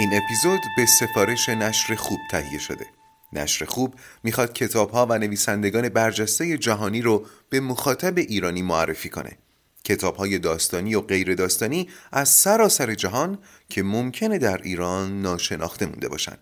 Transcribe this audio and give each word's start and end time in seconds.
این 0.00 0.14
اپیزود 0.14 0.60
به 0.76 0.86
سفارش 0.86 1.48
نشر 1.48 1.94
خوب 1.94 2.18
تهیه 2.30 2.58
شده. 2.58 2.86
نشر 3.32 3.64
خوب 3.64 3.94
می‌خواد 4.22 4.52
کتاب 4.52 4.90
ها 4.90 5.06
و 5.06 5.18
نویسندگان 5.18 5.88
برجسته 5.88 6.58
جهانی 6.58 7.02
رو 7.02 7.26
به 7.48 7.60
مخاطب 7.60 8.18
ایرانی 8.18 8.62
معرفی 8.62 9.08
کنه. 9.08 9.38
کتاب 9.84 10.16
های 10.16 10.38
داستانی 10.38 10.94
و 10.94 11.00
غیر 11.00 11.34
داستانی 11.34 11.88
از 12.12 12.28
سراسر 12.28 12.94
جهان 12.94 13.38
که 13.68 13.82
ممکنه 13.82 14.38
در 14.38 14.62
ایران 14.62 15.22
ناشناخته 15.22 15.86
مونده 15.86 16.08
باشن. 16.08 16.38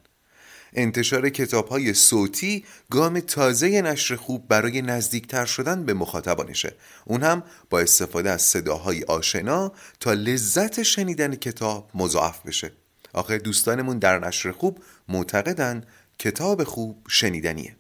انتشار 0.73 1.29
کتاب 1.29 1.69
های 1.69 1.95
صوتی 1.95 2.65
گام 2.91 3.21
تازه 3.21 3.83
نشر 3.83 4.17
خوب 4.17 4.49
برای 4.49 4.83
نزدیکتر 4.83 5.45
شدن 5.45 5.85
به 5.85 5.95
مخاطبانشه. 5.95 6.75
اون 7.05 7.23
هم 7.23 7.43
با 7.71 7.81
استفاده 7.81 8.31
از 8.31 8.43
صداهای 8.43 9.05
آشنا 9.05 9.73
تا 10.01 10.13
لذت 10.13 10.83
شنیدن 10.83 11.35
کتاب 11.35 11.91
مضاعف 11.95 12.47
بشه. 12.47 12.73
آخه 13.17 13.39
دوستانمون 13.39 13.99
در 13.99 14.19
نشر 14.19 14.53
خوب 14.53 14.79
معتقدن 15.09 15.85
کتاب 16.19 16.65
خوب 16.65 17.03
شنیدنیه. 17.09 17.77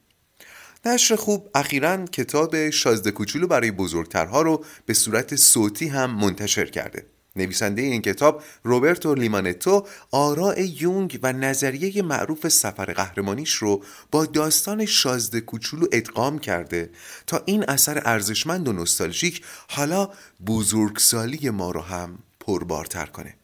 نشر 0.86 1.16
خوب 1.16 1.50
اخیرا 1.54 2.04
کتاب 2.04 2.70
شازده 2.70 3.10
کوچولو 3.10 3.46
برای 3.46 3.70
بزرگترها 3.70 4.42
رو 4.42 4.64
به 4.86 4.94
صورت 4.94 5.36
صوتی 5.36 5.88
هم 5.88 6.10
منتشر 6.10 6.66
کرده. 6.66 7.06
نویسنده 7.36 7.82
این 7.82 8.02
کتاب 8.02 8.42
روبرتو 8.64 9.14
لیمانتو 9.14 9.86
آراء 10.10 10.60
یونگ 10.60 11.18
و 11.22 11.32
نظریه 11.32 12.02
معروف 12.02 12.48
سفر 12.48 12.84
قهرمانیش 12.84 13.54
رو 13.54 13.82
با 14.10 14.26
داستان 14.26 14.84
شازده 14.84 15.40
کوچولو 15.40 15.86
ادغام 15.92 16.38
کرده 16.38 16.90
تا 17.26 17.42
این 17.44 17.64
اثر 17.68 18.02
ارزشمند 18.04 18.68
و 18.68 18.72
نوستالژیک 18.72 19.44
حالا 19.68 20.10
بزرگسالی 20.46 21.50
ما 21.50 21.70
رو 21.70 21.80
هم 21.80 22.18
پربارتر 22.40 23.06
کنه. 23.06 23.34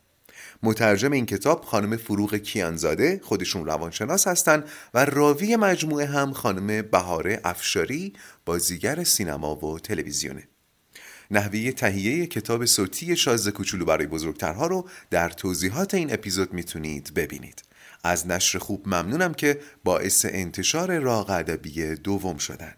مترجم 0.63 1.13
این 1.13 1.27
کتاب 1.27 1.65
خانم 1.65 1.97
فروغ 1.97 2.35
کیانزاده 2.35 3.21
خودشون 3.25 3.65
روانشناس 3.65 4.27
هستن 4.27 4.65
و 4.95 5.05
راوی 5.05 5.57
مجموعه 5.57 6.07
هم 6.07 6.33
خانم 6.33 6.83
بهاره 6.83 7.41
افشاری 7.45 8.13
بازیگر 8.45 9.05
سینما 9.05 9.57
و 9.57 9.79
تلویزیونه. 9.79 10.49
نحوه 11.31 11.73
تهیه 11.73 12.27
کتاب 12.27 12.65
صوتی 12.65 13.17
شازده 13.17 13.51
کوچولو 13.51 13.85
برای 13.85 14.07
بزرگترها 14.07 14.67
رو 14.67 14.89
در 15.11 15.29
توضیحات 15.29 15.95
این 15.95 16.13
اپیزود 16.13 16.53
می‌تونید 16.53 17.15
ببینید. 17.15 17.63
از 18.05 18.27
نشر 18.27 18.59
خوب 18.59 18.89
ممنونم 18.89 19.35
که 19.35 19.61
باعث 19.85 20.27
انتشار 20.29 20.99
راق 20.99 21.31
ادبی 21.31 21.95
دوم 21.95 22.39
شدن. 22.39 22.75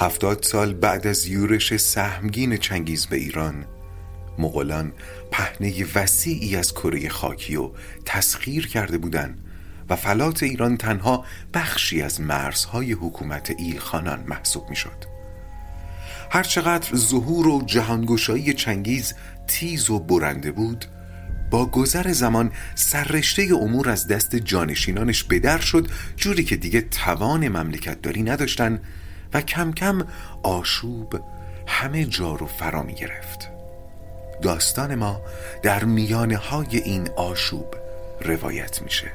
هفتاد 0.00 0.42
سال 0.42 0.74
بعد 0.74 1.06
از 1.06 1.26
یورش 1.26 1.76
سهمگین 1.76 2.56
چنگیز 2.56 3.06
به 3.06 3.16
ایران 3.16 3.64
مغولان 4.38 4.92
پهنه 5.30 5.84
وسیعی 5.94 6.56
از 6.56 6.72
کره 6.72 7.08
خاکی 7.08 7.56
و 7.56 7.70
تسخیر 8.04 8.68
کرده 8.68 8.98
بودند 8.98 9.38
و 9.88 9.96
فلات 9.96 10.42
ایران 10.42 10.76
تنها 10.76 11.24
بخشی 11.54 12.02
از 12.02 12.20
مرزهای 12.20 12.92
حکومت 12.92 13.54
ایلخانان 13.58 14.24
محسوب 14.26 14.70
می 14.70 14.76
شد 14.76 15.04
هرچقدر 16.30 16.96
ظهور 16.96 17.48
و 17.48 17.62
جهانگشایی 17.66 18.54
چنگیز 18.54 19.14
تیز 19.46 19.90
و 19.90 19.98
برنده 19.98 20.52
بود 20.52 20.84
با 21.50 21.66
گذر 21.66 22.12
زمان 22.12 22.52
سررشته 22.74 23.48
امور 23.54 23.90
از 23.90 24.08
دست 24.08 24.36
جانشینانش 24.36 25.24
بدر 25.24 25.58
شد 25.58 25.88
جوری 26.16 26.44
که 26.44 26.56
دیگه 26.56 26.80
توان 26.80 27.48
مملکت 27.48 28.02
داری 28.02 28.22
نداشتن 28.22 28.80
و 29.34 29.40
کم 29.40 29.72
کم 29.72 30.06
آشوب 30.42 31.20
همه 31.66 32.04
جا 32.04 32.34
رو 32.34 32.46
فرا 32.46 32.82
می 32.82 32.94
گرفت. 32.94 33.50
داستان 34.42 34.94
ما 34.94 35.20
در 35.62 35.84
میانه 35.84 36.36
های 36.36 36.76
این 36.76 37.08
آشوب 37.16 37.74
روایت 38.20 38.82
میشه. 38.82 39.12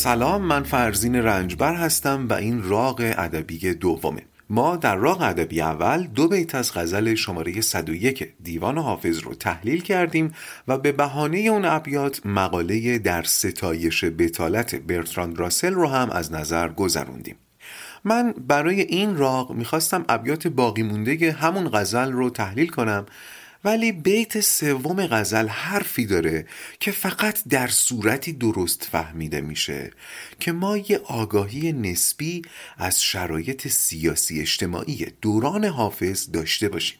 سلام 0.00 0.42
من 0.42 0.62
فرزین 0.62 1.16
رنجبر 1.16 1.74
هستم 1.74 2.28
و 2.28 2.32
این 2.32 2.62
راق 2.62 3.00
ادبی 3.00 3.74
دومه. 3.74 4.22
ما 4.50 4.76
در 4.76 4.96
راق 4.96 5.20
ادبی 5.20 5.60
اول 5.60 6.02
دو 6.02 6.28
بیت 6.28 6.54
از 6.54 6.74
غزل 6.74 7.14
شماره 7.14 7.60
101 7.60 8.32
دیوان 8.42 8.78
حافظ 8.78 9.18
رو 9.18 9.34
تحلیل 9.34 9.80
کردیم 9.80 10.34
و 10.68 10.78
به 10.78 10.92
بهانه 10.92 11.38
اون 11.38 11.64
ابیات 11.64 12.26
مقاله 12.26 12.98
در 12.98 13.22
ستایش 13.22 14.04
بتالت 14.04 14.74
برتراند 14.74 15.38
راسل 15.38 15.74
رو 15.74 15.86
هم 15.86 16.10
از 16.10 16.32
نظر 16.32 16.68
گذروندیم. 16.68 17.36
من 18.04 18.34
برای 18.48 18.80
این 18.80 19.16
راق 19.16 19.52
می‌خواستم 19.52 20.04
ابیات 20.08 20.46
باقی 20.46 20.82
مونده 20.82 21.32
همون 21.32 21.68
غزل 21.68 22.12
رو 22.12 22.30
تحلیل 22.30 22.68
کنم 22.68 23.06
ولی 23.64 23.92
بیت 23.92 24.40
سوم 24.40 25.06
غزل 25.06 25.48
حرفی 25.48 26.06
داره 26.06 26.46
که 26.80 26.90
فقط 26.90 27.38
در 27.48 27.68
صورتی 27.68 28.32
درست 28.32 28.88
فهمیده 28.92 29.40
میشه 29.40 29.90
که 30.40 30.52
ما 30.52 30.76
یه 30.76 31.00
آگاهی 31.04 31.72
نسبی 31.72 32.42
از 32.78 33.02
شرایط 33.02 33.68
سیاسی 33.68 34.40
اجتماعی 34.40 35.06
دوران 35.20 35.64
حافظ 35.64 36.30
داشته 36.30 36.68
باشیم. 36.68 36.98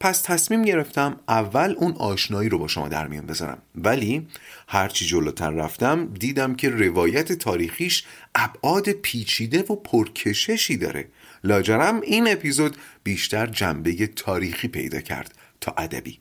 پس 0.00 0.22
تصمیم 0.22 0.62
گرفتم 0.62 1.20
اول 1.28 1.74
اون 1.78 1.92
آشنایی 1.92 2.48
رو 2.48 2.58
با 2.58 2.68
شما 2.68 2.88
در 2.88 3.08
میان 3.08 3.26
بذارم. 3.26 3.62
ولی 3.74 4.26
هرچی 4.68 5.06
جلوتر 5.06 5.50
رفتم 5.50 6.06
دیدم 6.06 6.54
که 6.54 6.70
روایت 6.70 7.32
تاریخیش 7.32 8.04
ابعاد 8.34 8.90
پیچیده 8.90 9.62
و 9.62 9.76
پرکششی 9.76 10.76
داره. 10.76 11.08
لاجرم 11.44 12.00
این 12.00 12.32
اپیزود 12.32 12.76
بیشتر 13.04 13.46
جنبه 13.46 14.06
تاریخی 14.06 14.68
پیدا 14.68 15.00
کرد. 15.00 15.41
تا 15.62 15.74
ادبی. 15.78 16.20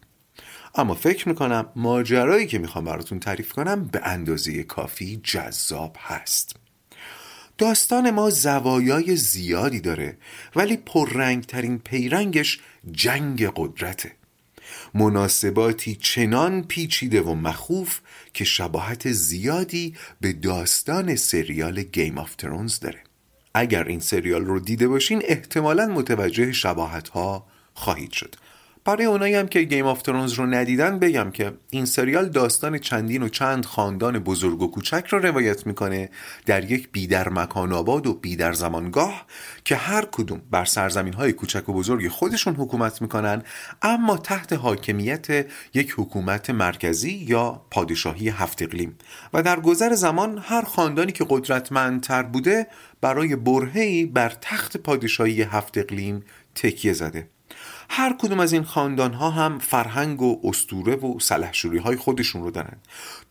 اما 0.76 0.94
فکر 0.94 1.30
می‌کنم 1.30 1.70
ماجرایی 1.76 2.48
که 2.48 2.60
می‌خوام 2.60 2.86
براتون 2.86 3.20
تعریف 3.20 3.52
کنم 3.52 3.86
به 3.86 4.02
اندازه 4.04 4.64
کافی 4.64 5.22
جذاب 5.24 5.96
هست. 6.00 6.56
داستان 7.58 8.12
ما 8.12 8.30
زوایای 8.30 9.16
زیادی 9.16 9.80
داره 9.80 10.18
ولی 10.56 10.78
پررنگترین 10.78 11.80
پیرنگش 11.80 12.60
جنگ 12.92 13.52
قدرته. 13.56 14.12
مناسباتی 14.94 15.96
چنان 15.96 16.64
پیچیده 16.64 17.22
و 17.22 17.36
مخوف 17.36 18.00
که 18.34 18.44
شباهت 18.44 19.12
زیادی 19.12 19.96
به 20.22 20.34
داستان 20.34 21.16
سریال 21.16 21.84
Game 21.83 22.18
of 22.18 22.36
Thrones 22.36 22.80
داره. 22.80 23.04
اگر 23.54 23.84
این 23.84 24.00
سریال 24.00 24.46
رو 24.46 24.60
دیده 24.60 24.88
باشین 24.88 25.22
احتمالا 25.26 25.88
متوجه 25.88 26.52
شباهت 26.52 27.10
ها 27.10 27.48
خواهید 27.74 28.12
شد. 28.12 28.36
برای 28.86 29.06
اونایی 29.06 29.36
هم 29.36 29.48
که 29.48 29.62
گیم 29.62 29.86
آف 29.86 30.01
ترونز 30.01 30.33
رو 30.33 30.45
ندیدن 30.45 31.00
بگم 31.00 31.31
که 31.31 31.54
این 31.69 31.86
سریال 31.86 32.30
داستان 32.30 32.78
چندین 32.78 33.24
و 33.24 33.30
چند 33.30 33.66
خاندان 33.66 34.19
بزرگ 34.19 34.62
و 34.62 34.72
کوچک 34.72 35.06
رو 35.10 35.19
روایت 35.19 35.68
می‌کنه 35.68 36.10
در 36.45 36.72
یک 36.72 36.89
بیدر 36.92 37.30
مکان 37.30 37.74
آباد 37.74 38.07
و 38.07 38.13
بیدر 38.13 38.54
زمانگاه 38.54 39.25
که 39.66 39.75
هر 39.75 40.06
کدوم 40.12 40.42
بر 40.51 40.66
سرزمین 40.66 41.13
های 41.13 41.33
کوچک 41.33 41.69
و 41.69 41.74
بزرگ 41.74 42.07
خودشون 42.07 42.56
حکومت 42.56 43.01
می‌کنن 43.01 43.44
اما 43.81 44.18
تحت 44.18 44.54
حاکمیت 44.54 45.28
یک 45.74 45.94
حکومت 45.98 46.50
مرکزی 46.50 47.12
یا 47.12 47.62
پادشاهی 47.72 48.30
هفت 48.30 48.62
اقلیم. 48.62 48.98
و 49.33 49.44
در 49.44 49.60
گذر 49.60 49.94
زمان 49.94 50.38
هر 50.38 50.62
خاندانی 50.62 51.12
که 51.12 51.25
قدرتمندتر 51.30 52.24
بوده 52.24 52.68
برای 53.01 53.36
برهی 53.36 54.06
بر 54.06 54.30
تخت 54.42 54.78
پادشاهی 54.78 55.42
هفت 55.42 55.78
اقلیم 55.78 56.24
تکیه 56.56 56.94
زده. 56.94 57.28
هر 57.94 58.14
کدوم 58.14 58.40
از 58.40 58.54
این 58.54 58.64
خاندان 58.64 59.14
ها 59.14 59.30
هم 59.30 59.60
فرهنگ 59.60 60.22
و 60.22 60.42
استوره 60.44 60.96
و 60.96 61.20
سلحشوری 61.20 61.78
های 61.78 61.96
خودشون 61.96 62.44
رو 62.44 62.52
دارن. 62.52 62.78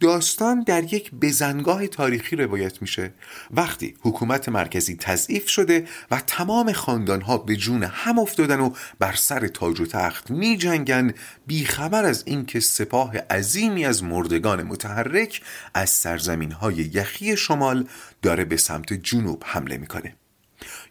داستان 0.00 0.60
در 0.60 0.94
یک 0.94 1.10
بزنگاه 1.10 1.86
تاریخی 1.86 2.36
روایت 2.36 2.82
میشه. 2.82 3.12
وقتی 3.50 3.96
حکومت 4.00 4.48
مرکزی 4.48 4.96
تضعیف 4.96 5.48
شده 5.48 5.88
و 6.10 6.22
تمام 6.26 6.72
خاندان 6.72 7.20
ها 7.20 7.38
به 7.38 7.56
جون 7.56 7.82
هم 7.82 8.18
افتادن 8.18 8.60
و 8.60 8.70
بر 8.98 9.14
سر 9.14 9.48
تاج 9.48 9.80
و 9.80 9.86
تخت 9.86 10.30
می 10.30 10.56
جنگن 10.56 11.14
بیخبر 11.46 12.04
از 12.04 12.22
اینکه 12.26 12.60
سپاه 12.60 13.16
عظیمی 13.18 13.84
از 13.84 14.04
مردگان 14.04 14.62
متحرک 14.62 15.42
از 15.74 15.90
سرزمین 15.90 16.52
های 16.52 16.74
یخی 16.74 17.36
شمال 17.36 17.86
داره 18.22 18.44
به 18.44 18.56
سمت 18.56 18.92
جنوب 18.92 19.42
حمله 19.46 19.78
می‌کنه. 19.78 20.19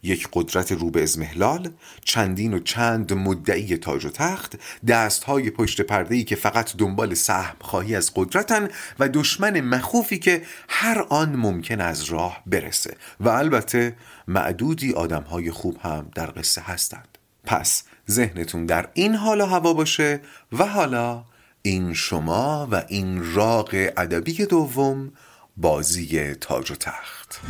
یک 0.03 0.27
قدرت 0.33 0.71
رو 0.71 0.91
به 0.91 1.03
ازمهلال 1.03 1.69
چندین 2.05 2.53
و 2.53 2.59
چند 2.59 3.13
مدعی 3.13 3.77
تاج 3.77 4.05
و 4.05 4.09
تخت 4.09 4.55
دست 4.87 5.23
های 5.23 5.49
پشت 5.49 5.81
پرده 5.81 6.15
ای 6.15 6.23
که 6.23 6.35
فقط 6.35 6.75
دنبال 6.77 7.13
سهم 7.13 7.55
خواهی 7.61 7.95
از 7.95 8.11
قدرتن 8.15 8.67
و 8.99 9.09
دشمن 9.09 9.61
مخوفی 9.61 10.19
که 10.19 10.41
هر 10.69 11.05
آن 11.09 11.35
ممکن 11.35 11.81
از 11.81 12.03
راه 12.03 12.43
برسه. 12.45 12.97
و 13.19 13.29
البته 13.29 13.95
معدودی 14.27 14.93
آدم 14.93 15.23
های 15.23 15.51
خوب 15.51 15.77
هم 15.81 16.11
در 16.15 16.25
قصه 16.25 16.61
هستند. 16.61 17.17
پس 17.43 17.83
ذهنتون 18.09 18.65
در 18.65 18.89
این 18.93 19.15
حال 19.15 19.41
و 19.41 19.45
هوا 19.45 19.73
باشه 19.73 20.21
و 20.51 20.65
حالا 20.65 21.23
این 21.61 21.93
شما 21.93 22.67
و 22.71 22.83
این 22.87 23.33
راق 23.33 23.69
ادبی 23.73 24.45
دوم 24.45 25.11
بازی 25.57 26.35
تاج 26.35 26.71
و 26.71 26.75
تخت. 26.75 27.41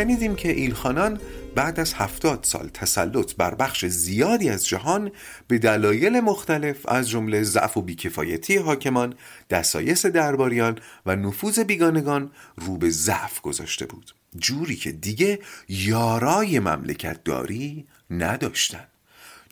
شنیدیم 0.00 0.34
که 0.36 0.52
ایلخانان 0.52 1.20
بعد 1.54 1.80
از 1.80 1.94
هفتاد 1.94 2.44
سال 2.44 2.68
تسلط 2.68 3.34
بر 3.34 3.54
بخش 3.54 3.84
زیادی 3.86 4.50
از 4.50 4.66
جهان 4.66 5.10
به 5.48 5.58
دلایل 5.58 6.20
مختلف 6.20 6.88
از 6.88 7.08
جمله 7.08 7.42
ضعف 7.42 7.76
و 7.76 7.82
بیکفایتی 7.82 8.56
حاکمان، 8.56 9.14
دسایس 9.50 10.06
درباریان 10.06 10.78
و 11.06 11.16
نفوذ 11.16 11.58
بیگانگان 11.58 12.30
رو 12.56 12.76
به 12.76 12.90
ضعف 12.90 13.40
گذاشته 13.40 13.86
بود. 13.86 14.14
جوری 14.38 14.76
که 14.76 14.92
دیگه 14.92 15.38
یارای 15.68 16.58
مملکت 16.58 17.24
داری 17.24 17.86
نداشتن. 18.10 18.86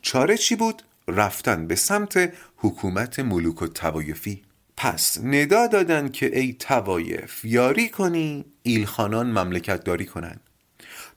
چاره 0.01 0.37
چی 0.37 0.55
بود؟ 0.55 0.83
رفتن 1.07 1.67
به 1.67 1.75
سمت 1.75 2.33
حکومت 2.57 3.19
ملوک 3.19 3.61
و 3.61 3.67
توایفی 3.67 4.41
پس 4.81 5.17
ندا 5.23 5.67
دادن 5.67 6.09
که 6.09 6.39
ای 6.39 6.53
توایف 6.53 7.45
یاری 7.45 7.89
کنی 7.89 8.45
ایلخانان 8.63 9.27
مملکت 9.27 9.83
داری 9.83 10.05
کنن 10.05 10.39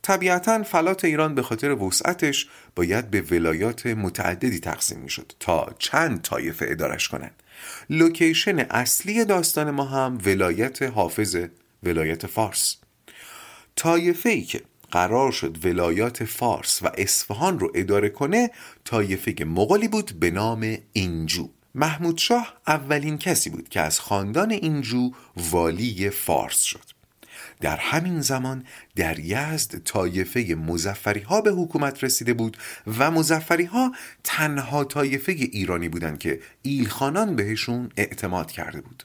طبیعتا 0.03 0.63
فلات 0.63 1.05
ایران 1.05 1.35
به 1.35 1.43
خاطر 1.43 1.71
وسعتش 1.71 2.49
باید 2.77 3.11
به 3.11 3.21
ولایات 3.21 3.87
متعددی 3.87 4.61
تقسیم 4.61 4.99
می 4.99 5.09
شد 5.09 5.33
تا 5.41 5.75
چند 5.79 6.23
طایفه 6.23 6.67
ادارش 6.69 7.09
کنن 7.09 7.31
لوکیشن 7.91 8.59
اصلی 8.59 9.25
داستان 9.25 9.71
ما 9.71 9.85
هم 9.85 10.19
ولایت 10.27 10.83
حافظ 10.83 11.37
ولایت 11.83 12.27
فارس. 12.27 12.77
طایفه 13.77 14.29
ای 14.29 14.43
که 14.43 14.63
قرار 14.91 15.33
شد 15.33 15.65
ولایات 15.65 16.25
فارس 16.25 16.83
و 16.83 16.91
اصفهان 16.99 17.59
رو 17.59 17.73
اداره 17.75 18.09
کنه 18.09 18.51
طایفه 18.85 19.45
مغولی 19.45 19.89
بود 19.89 20.13
به 20.21 20.31
نام 20.31 20.77
اینجو. 20.93 21.49
محمود 21.75 22.19
شاه 22.19 22.55
اولین 22.67 23.19
کسی 23.19 23.51
بود 23.51 23.69
که 23.69 23.81
از 23.81 24.01
خاندان 24.01 24.51
اینجو 24.51 25.11
والی 25.37 26.11
فارس 26.11 26.61
شد. 26.61 27.03
در 27.61 27.77
همین 27.77 28.21
زمان 28.21 28.65
در 28.97 29.19
یزد 29.19 29.79
طایفه 29.85 30.55
مزفری 30.55 31.21
ها 31.21 31.41
به 31.41 31.51
حکومت 31.51 32.05
رسیده 32.05 32.35
بود 32.35 32.57
و 32.99 33.11
مزفری 33.11 33.65
ها 33.65 33.93
تنها 34.25 34.85
طایفه 34.85 35.33
ایرانی 35.33 35.89
بودند 35.89 36.19
که 36.19 36.41
ایلخانان 36.63 37.37
بهشون 37.37 37.91
اعتماد 37.97 38.51
کرده 38.51 38.81
بود. 38.81 39.05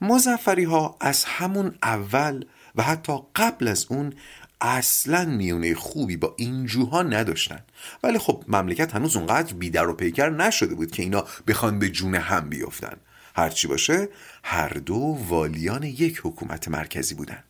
مزفری 0.00 0.64
ها 0.64 0.96
از 1.00 1.24
همون 1.24 1.74
اول 1.82 2.44
و 2.76 2.82
حتی 2.82 3.18
قبل 3.36 3.68
از 3.68 3.86
اون 3.88 4.12
اصلا 4.60 5.24
میونه 5.24 5.74
خوبی 5.74 6.16
با 6.16 6.34
این 6.38 6.66
جوها 6.66 7.02
نداشتن. 7.02 7.60
ولی 8.02 8.18
خب 8.18 8.44
مملکت 8.48 8.94
هنوز 8.94 9.16
اونقدر 9.16 9.54
بیدر 9.54 9.88
و 9.88 9.94
پیکر 9.94 10.30
نشده 10.30 10.74
بود 10.74 10.90
که 10.90 11.02
اینا 11.02 11.24
بخوان 11.46 11.78
به 11.78 11.88
جون 11.88 12.14
هم 12.14 12.48
بیفتن. 12.48 12.96
هرچی 13.36 13.68
باشه 13.68 14.08
هر 14.44 14.68
دو 14.68 15.18
والیان 15.28 15.82
یک 15.82 16.20
حکومت 16.24 16.68
مرکزی 16.68 17.14
بودن. 17.14 17.44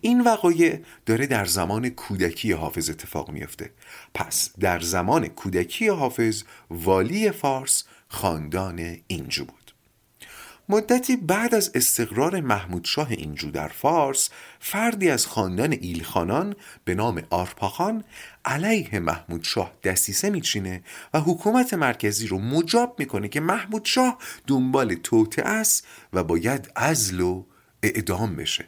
این 0.00 0.20
وقایع 0.20 0.80
داره 1.06 1.26
در 1.26 1.44
زمان 1.44 1.88
کودکی 1.88 2.52
حافظ 2.52 2.90
اتفاق 2.90 3.30
میفته. 3.30 3.70
پس 4.14 4.50
در 4.60 4.80
زمان 4.80 5.28
کودکی 5.28 5.88
حافظ 5.88 6.42
والی 6.70 7.30
فارس 7.30 7.84
خاندان 8.08 8.96
اینجو 9.06 9.44
بود. 9.44 9.61
مدتی 10.72 11.16
بعد 11.16 11.54
از 11.54 11.70
استقرار 11.74 12.40
محمود 12.40 12.84
شاه 12.84 13.10
اینجو 13.10 13.50
در 13.50 13.68
فارس 13.68 14.30
فردی 14.60 15.10
از 15.10 15.26
خاندان 15.26 15.72
ایلخانان 15.72 16.54
به 16.84 16.94
نام 16.94 17.22
آرپاخان 17.30 18.04
علیه 18.44 18.98
محمود 18.98 19.44
شاه 19.44 19.72
دستیسه 19.84 20.30
میچینه 20.30 20.82
و 21.14 21.20
حکومت 21.20 21.74
مرکزی 21.74 22.26
رو 22.26 22.38
مجاب 22.38 22.96
می‌کنه 22.98 23.28
که 23.28 23.40
محمود 23.40 23.84
شاه 23.84 24.18
دنبال 24.46 24.94
توته 24.94 25.42
است 25.42 25.86
و 26.12 26.24
باید 26.24 26.70
ازل 26.76 27.20
و 27.20 27.44
اعدام 27.82 28.36
بشه. 28.36 28.64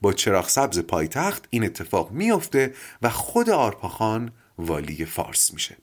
با 0.00 0.12
چراغ 0.12 0.48
سبز 0.48 0.78
پایتخت 0.78 1.46
این 1.50 1.64
اتفاق 1.64 2.10
میافته 2.10 2.74
و 3.02 3.08
خود 3.08 3.50
آرپاخان 3.50 4.32
والی 4.58 5.04
فارس 5.04 5.54
میشه. 5.54 5.76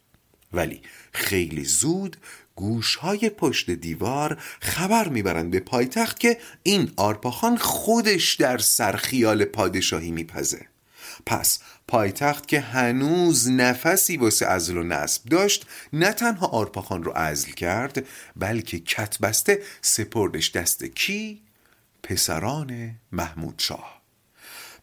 ولی 0.54 0.82
خیلی 1.12 1.66
زود 1.66 2.18
گوشهای 2.60 3.30
پشت 3.30 3.72
دیوار 3.72 4.42
خبر 4.62 5.08
می‌برند 5.08 5.52
به 5.52 5.60
پایتخت 5.60 6.20
که 6.20 6.38
این 6.64 6.92
آرپاخان 6.98 7.58
خودش 7.58 8.34
در 8.34 8.58
سرخیال 8.58 9.46
پادشاهی 9.46 10.12
میپزه. 10.12 10.66
پس 11.26 11.60
پایتخت 11.88 12.48
که 12.48 12.60
هنوز 12.60 13.50
نفسی 13.50 14.18
واسه 14.18 14.46
ازل 14.46 14.78
و 14.78 14.84
نصب 14.84 15.26
داشت 15.26 15.66
نه 15.94 16.14
تنها 16.14 16.48
آرپاخان 16.48 17.04
رو 17.04 17.12
ازل 17.16 17.52
کرد 17.52 18.06
بلکه 18.36 18.80
کتبسته 18.80 19.62
سپردش 19.82 20.52
دست 20.52 20.84
کی؟ 20.84 21.42
پسران 22.04 22.96
محمود 23.12 23.56
شاه. 23.58 24.02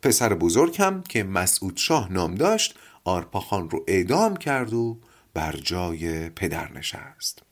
پسر 0.02 0.34
بزرگ 0.34 0.76
هم 0.78 1.02
که 1.02 1.24
مسعود 1.24 1.76
شاه 1.76 2.12
نام 2.12 2.34
داشت 2.34 2.74
آرپاخان 3.04 3.70
رو 3.70 3.84
اعدام 3.88 4.36
کرد 4.36 4.72
و 4.72 5.00
بر 5.34 5.56
جای 5.62 6.28
پدر 6.28 6.72
نشست 6.72 7.45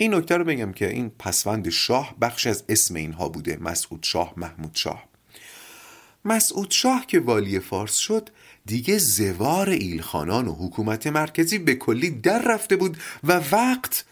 این 0.00 0.14
نکته 0.14 0.36
رو 0.36 0.44
بگم 0.44 0.72
که 0.72 0.90
این 0.90 1.10
پسوند 1.18 1.68
شاه 1.68 2.14
بخش 2.20 2.46
از 2.46 2.64
اسم 2.68 2.94
اینها 2.94 3.28
بوده 3.28 3.58
مسعود 3.60 4.02
شاه 4.02 4.34
محمود 4.36 4.74
شاه. 4.74 5.04
مسعود 6.24 6.70
شاه 6.70 7.06
که 7.06 7.20
والی 7.20 7.60
فارس 7.60 7.96
شد 7.96 8.30
دیگه 8.66 8.98
زوار 8.98 9.68
ایلخانان 9.68 10.48
و 10.48 10.54
حکومت 10.54 11.06
مرکزی 11.06 11.58
به 11.58 11.74
کلی 11.74 12.10
در 12.10 12.42
رفته 12.42 12.76
بود 12.76 12.96
و 13.24 13.40
وقت 13.52 14.04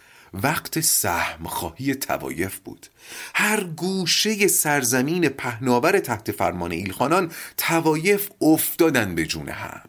وقت 0.42 0.80
سهم 0.80 1.46
خواهی 1.46 1.94
توایف 1.94 2.58
بود. 2.58 2.86
هر 3.34 3.64
گوشه 3.64 4.46
سرزمین 4.46 5.28
پهناور 5.28 5.98
تحت 5.98 6.32
فرمان 6.32 6.72
ایلخانان 6.72 7.32
توایف 7.56 8.30
افتادن 8.40 9.14
به 9.14 9.26
جون 9.26 9.48
هم. 9.48 9.80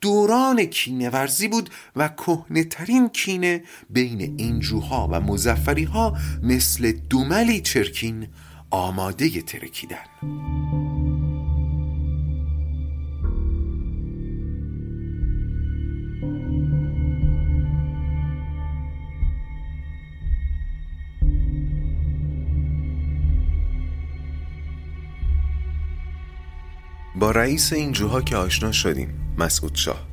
دوران 0.00 0.64
کینه 0.64 1.10
ورزی 1.10 1.48
بود 1.48 1.70
و 1.96 2.08
کهنه 2.08 2.64
ترین 2.64 3.08
کینه 3.08 3.62
بین 3.90 4.20
اینجوها 4.20 5.08
و 5.12 5.20
مزفری 5.20 5.84
ها 5.84 6.16
مثل 6.42 6.92
دوملی 6.92 7.60
چرکین 7.60 8.28
آماده 8.70 9.42
ترکیدن. 9.42 11.03
با 27.14 27.30
رئیس 27.30 27.72
این 27.72 27.92
جوها 27.92 28.22
که 28.22 28.36
آشنا 28.36 28.72
شدیم 28.72 29.34
مسعود 29.38 29.74
شاه. 29.74 30.06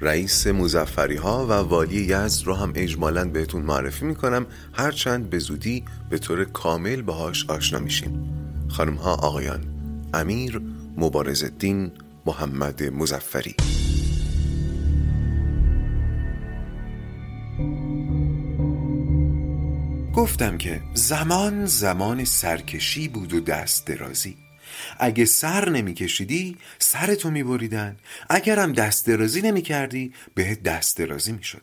رئیس 0.00 0.46
مزفری 0.46 1.16
ها 1.16 1.46
و 1.46 1.52
والی 1.52 2.00
یزد 2.00 2.46
رو 2.46 2.54
هم 2.54 2.72
اجمالا 2.74 3.24
بهتون 3.24 3.62
معرفی 3.62 4.04
می‌کنم. 4.04 4.46
هرچند 4.72 5.30
به 5.30 5.38
زودی 5.38 5.84
به 6.10 6.18
طور 6.18 6.44
کامل 6.44 7.02
باهاش 7.02 7.46
آشنا 7.50 7.78
میشیم. 7.78 8.32
خانم 8.68 8.94
ها 8.94 9.14
آقایان 9.14 9.60
امیر 10.14 10.60
مبارز 10.96 11.42
الدین 11.42 11.90
محمد 12.26 12.82
مزفری 12.82 13.54
گفتم 20.14 20.58
که 20.58 20.80
زمان 20.94 21.66
زمان 21.66 22.24
سرکشی 22.24 23.08
بود 23.08 23.32
و 23.32 23.40
دست 23.40 23.86
درازی. 23.86 24.41
اگه 24.98 25.24
سر 25.24 25.68
نمیکشیدی 25.68 26.56
سرتو 26.78 27.30
میبریدن. 27.30 27.96
اگرم 28.30 28.72
دست 28.72 29.06
درازی 29.06 29.42
نمی‌کردی 29.42 30.12
به 30.34 30.54
دست 30.54 30.96
درازی 30.96 31.32
می‌شد. 31.32 31.62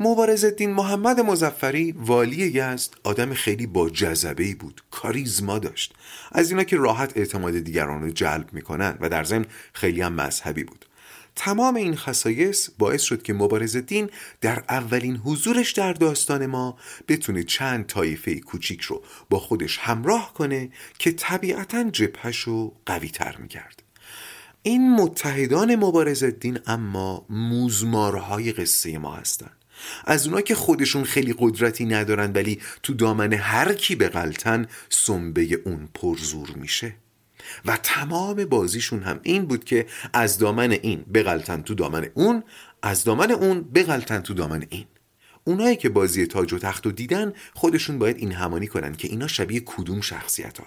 مبارز 0.00 0.44
الدین 0.44 0.70
محمد 0.70 1.20
مزفری 1.20 1.92
والی 1.92 2.36
یزد 2.36 2.94
آدم 3.04 3.34
خیلی 3.34 3.66
با 3.66 3.90
جذبه 3.90 4.54
بود 4.54 4.82
کاریزما 4.90 5.58
داشت. 5.58 5.94
از 6.32 6.50
اینا 6.50 6.64
که 6.64 6.76
راحت 6.76 7.16
اعتماد 7.16 7.58
دیگران 7.58 8.02
رو 8.02 8.10
جلب 8.10 8.52
می‌کنن 8.52 8.98
و 9.00 9.08
در 9.08 9.24
ضمن 9.24 9.46
خیلی 9.72 10.00
هم 10.00 10.12
مذهبی 10.12 10.64
بود. 10.64 10.86
تمام 11.36 11.74
این 11.74 11.96
خصایص 11.96 12.68
باعث 12.78 13.02
شد 13.02 13.22
که 13.22 13.32
مبارز 13.32 13.76
دین 13.76 14.10
در 14.40 14.64
اولین 14.68 15.16
حضورش 15.16 15.72
در 15.72 15.92
داستان 15.92 16.46
ما 16.46 16.78
بتونه 17.08 17.42
چند 17.42 17.86
طایفه 17.86 18.40
کوچیک 18.40 18.80
رو 18.80 19.02
با 19.30 19.38
خودش 19.38 19.78
همراه 19.78 20.34
کنه 20.34 20.70
که 20.98 21.12
طبیعتا 21.12 21.90
جبهش 21.90 22.38
رو 22.38 22.76
قوی 22.86 23.08
تر 23.08 23.36
می‌کرد. 23.36 23.82
این 24.62 24.94
متحدان 24.94 25.76
مبارز 25.76 26.24
دین 26.24 26.58
اما 26.66 27.26
موزمارهای 27.30 28.52
قصه 28.52 28.98
ما 28.98 29.14
هستند. 29.14 29.56
از 30.04 30.26
اونا 30.26 30.40
که 30.40 30.54
خودشون 30.54 31.04
خیلی 31.04 31.34
قدرتی 31.38 31.84
ندارن 31.84 32.32
ولی 32.32 32.60
تو 32.82 32.94
دامن 32.94 33.32
هر 33.32 33.74
کی 33.74 33.96
بغلتن 33.96 34.66
سنبه 34.88 35.60
اون 35.64 35.88
پرزور 35.94 36.50
میشه. 36.56 36.94
و 37.64 37.78
تمام 37.82 38.44
بازیشون 38.44 39.02
هم 39.02 39.20
این 39.22 39.46
بود 39.46 39.64
که 39.64 39.86
از 40.12 40.38
دامن 40.38 40.70
این 40.70 41.04
بغلتن 41.14 41.62
تو 41.62 41.74
دامن 41.74 42.08
اون 42.14 42.44
از 42.82 43.04
دامن 43.04 43.30
اون 43.30 43.62
بغلتن 43.62 44.20
تو 44.20 44.34
دامن 44.34 44.66
این. 44.68 44.86
اونایی 45.44 45.76
که 45.76 45.88
بازی 45.88 46.26
تاج 46.26 46.52
و 46.52 46.58
تخت 46.58 46.86
رو 46.86 46.92
دیدن 46.92 47.32
خودشون 47.54 47.98
باید 47.98 48.16
این 48.18 48.32
همانی 48.32 48.66
کنن 48.66 48.94
که 48.94 49.08
اینا 49.08 49.26
شبیه 49.26 49.60
کدوم 49.60 50.00
شخصیتان. 50.00 50.66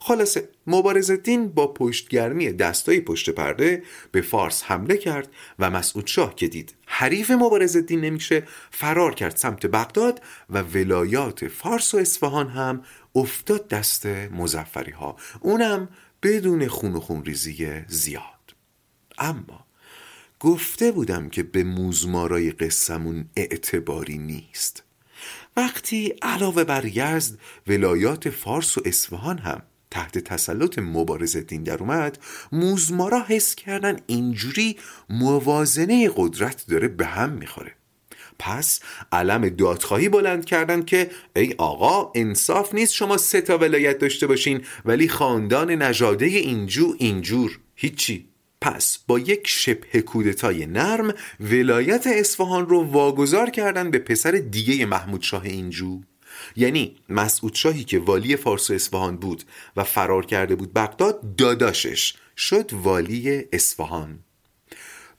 خلاصه 0.00 0.48
الدین 0.66 1.48
با 1.48 1.66
پشتگرمی 1.66 2.52
دستای 2.52 3.00
پشت 3.00 3.30
پرده 3.30 3.82
به 4.12 4.20
فارس 4.20 4.62
حمله 4.62 4.96
کرد 4.96 5.28
و 5.58 5.70
مسعود 5.70 6.06
شاه 6.06 6.34
که 6.34 6.48
دید 6.48 6.74
حریف 6.86 7.30
مبارز 7.30 7.76
الدین 7.76 8.00
نمیشه 8.00 8.42
فرار 8.70 9.14
کرد 9.14 9.36
سمت 9.36 9.66
بغداد 9.66 10.22
و 10.50 10.62
ولایات 10.62 11.48
فارس 11.48 11.94
و 11.94 11.98
اصفهان 11.98 12.48
هم 12.48 12.82
افتاد 13.14 13.68
دست 13.68 14.06
مزفری 14.06 14.92
ها 14.92 15.16
اونم 15.40 15.88
بدون 16.22 16.68
خون 16.68 16.96
و 16.96 17.00
خون 17.00 17.24
ریزی 17.24 17.84
زیاد. 17.88 18.54
اما 19.18 19.66
گفته 20.40 20.92
بودم 20.92 21.28
که 21.28 21.42
به 21.42 21.64
موزمارای 21.64 22.50
قسمون 22.50 23.24
اعتباری 23.36 24.18
نیست. 24.18 24.82
وقتی 25.56 26.14
علاوه 26.22 26.64
بر 26.64 26.84
یزد 26.84 27.38
ولایات 27.66 28.30
فارس 28.30 28.78
و 28.78 28.82
اصفهان 28.84 29.38
هم 29.38 29.62
تحت 29.90 30.18
تسلط 30.18 30.78
مبارز 30.78 31.36
دین 31.36 31.62
در 31.62 31.78
اومد 31.78 32.18
موزمارا 32.52 33.24
حس 33.28 33.54
کردن 33.54 34.00
اینجوری 34.06 34.76
موازنه 35.10 36.10
قدرت 36.16 36.64
داره 36.68 36.88
به 36.88 37.06
هم 37.06 37.30
می‌خوره. 37.30 37.77
پس 38.38 38.80
علم 39.12 39.48
دادخواهی 39.48 40.08
بلند 40.08 40.44
کردن 40.44 40.82
که 40.82 41.10
ای 41.36 41.54
آقا 41.58 42.12
انصاف 42.14 42.74
نیست 42.74 42.94
شما 42.94 43.16
سه 43.16 43.40
تا 43.40 43.58
ولایت 43.58 43.98
داشته 43.98 44.26
باشین 44.26 44.64
ولی 44.84 45.08
خاندان 45.08 45.70
نژاده 45.70 46.26
اینجو 46.26 46.94
اینجور. 46.98 47.58
هیچی. 47.74 48.28
پس 48.60 48.98
با 49.06 49.18
یک 49.18 49.40
شبه 49.44 50.02
کودتای 50.02 50.66
نرم 50.66 51.14
ولایت 51.40 52.06
اصفهان 52.06 52.66
رو 52.66 52.84
واگذار 52.84 53.50
کردن 53.50 53.90
به 53.90 53.98
پسر 53.98 54.30
دیگه 54.30 54.86
محمود 54.86 55.22
شاه 55.22 55.44
اینجو. 55.44 56.00
یعنی 56.56 56.96
مسعود 57.08 57.54
شاهی 57.54 57.84
که 57.84 57.98
والی 57.98 58.36
فارس 58.36 58.70
و 58.70 58.74
اصفهان 58.74 59.16
بود 59.16 59.44
و 59.76 59.84
فرار 59.84 60.26
کرده 60.26 60.54
بود 60.54 60.72
بغداد 60.72 61.36
داداشش 61.36 62.14
شد 62.36 62.70
والی 62.72 63.44
اصفهان. 63.52 64.18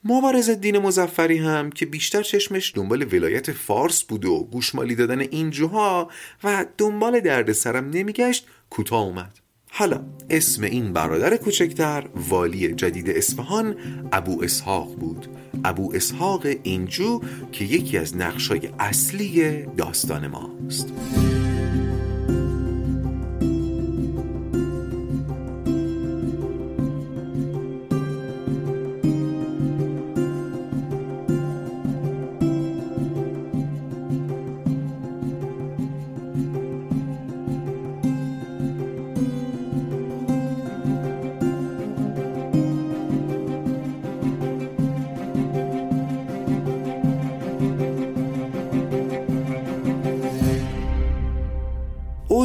مبارز 0.03 0.49
دین 0.49 0.77
مزفری 0.77 1.37
هم 1.37 1.69
که 1.69 1.85
بیشتر 1.85 2.23
چشمش 2.23 2.71
دنبال 2.75 3.13
ولایت 3.13 3.51
فارس 3.51 4.03
بود 4.03 4.25
و 4.25 4.47
گوشمالی 4.51 4.95
دادن 4.95 5.19
اینجوها 5.19 6.09
و 6.43 6.65
دنبال 6.77 7.19
دردسرم 7.19 7.89
نمیگشت 7.89 8.47
کوتاه 8.69 9.01
اومد. 9.01 9.39
حالا 9.71 10.01
اسم 10.29 10.63
این 10.63 10.93
برادر 10.93 11.37
کوچکتر 11.37 12.09
والی 12.15 12.73
جدید 12.73 13.09
اصفهان 13.09 13.75
ابو 14.11 14.43
اسحاق 14.43 14.95
بود. 14.95 15.27
ابو 15.63 15.91
اسحاق 15.95 16.47
اینجو 16.63 17.21
که 17.51 17.65
یکی 17.65 17.97
از 17.97 18.17
نقشای 18.17 18.69
اصلی 18.79 19.63
داستان 19.77 20.27
ماست. 20.27 20.93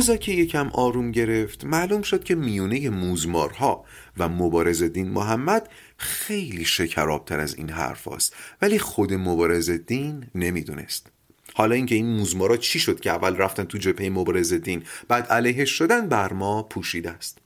اوزا 0.05 0.17
که 0.17 0.33
یکم 0.33 0.69
آروم 0.69 1.11
گرفت 1.11 1.65
معلوم 1.65 2.03
شد 2.03 2.25
که 2.25 2.35
میونه 2.35 2.91
موزمارها 2.91 3.85
و 4.17 4.29
مبارز 4.29 4.83
دین 4.83 5.11
محمد 5.11 5.69
خیلی 5.97 6.65
شکرابتر 6.65 7.41
از 7.41 7.55
این 7.55 7.71
حرف 7.71 8.09
است 8.09 8.37
ولی 8.63 8.79
خود 8.79 9.13
مبارز 9.13 9.71
دین 9.71 10.27
نمی‌دونست. 10.35 11.07
حالا 11.55 11.75
اینکه 11.75 11.95
این 11.95 12.07
موزمارا 12.07 12.57
چی 12.57 12.79
شد 12.79 13.01
که 13.01 13.11
اول 13.11 13.37
رفتن 13.37 13.65
تو 13.65 13.79
جبهه 13.79 14.09
مبارز 14.09 14.53
دین 14.53 14.83
بعد 15.09 15.27
علیهش 15.27 15.71
شدن 15.71 16.09
بر 16.09 16.33
ما 16.33 16.63
پوشیده 16.63 17.11
است. 17.11 17.39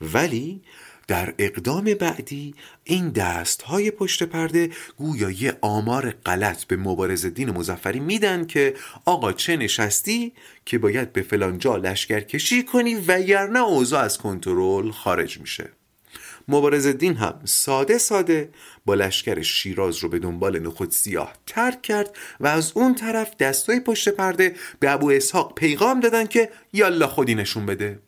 ولی 0.00 0.62
در 1.08 1.34
اقدام 1.38 1.84
بعدی 1.84 2.54
این 2.84 3.08
دست 3.08 3.62
های 3.62 3.90
پشت 3.90 4.22
پرده 4.22 4.70
گویا 4.96 5.30
یه 5.30 5.58
آمار 5.60 6.10
غلط 6.10 6.64
به 6.64 6.76
مبارز 6.76 7.26
دین 7.26 7.50
مزفری 7.50 8.00
میدن 8.00 8.46
که 8.46 8.74
آقا 9.04 9.32
چه 9.32 9.56
نشستی 9.56 10.32
که 10.64 10.78
باید 10.78 11.12
به 11.12 11.22
فلان 11.22 11.58
جا 11.58 11.76
لشکر 11.76 12.20
کشی 12.20 12.62
کنی 12.62 12.94
وگرنه 12.94 13.58
اوضاع 13.58 14.02
از 14.02 14.18
کنترل 14.18 14.90
خارج 14.90 15.40
میشه. 15.40 15.70
مبارز 16.48 16.86
دین 16.86 17.14
هم 17.14 17.40
ساده 17.44 17.98
ساده 17.98 18.50
با 18.86 18.94
لشکر 18.94 19.42
شیراز 19.42 19.96
رو 19.96 20.08
به 20.08 20.18
دنبال 20.18 20.58
نخود 20.58 20.90
سیاه 20.90 21.32
ترک 21.46 21.82
کرد 21.82 22.16
و 22.40 22.46
از 22.46 22.72
اون 22.74 22.94
طرف 22.94 23.36
دستای 23.36 23.80
پشت 23.80 24.08
پرده 24.08 24.54
به 24.80 24.90
ابو 24.90 25.10
اسحاق 25.10 25.54
پیغام 25.54 26.00
دادن 26.00 26.26
که 26.26 26.50
یالا 26.72 27.06
خودی 27.06 27.34
نشون 27.34 27.66
بده. 27.66 27.98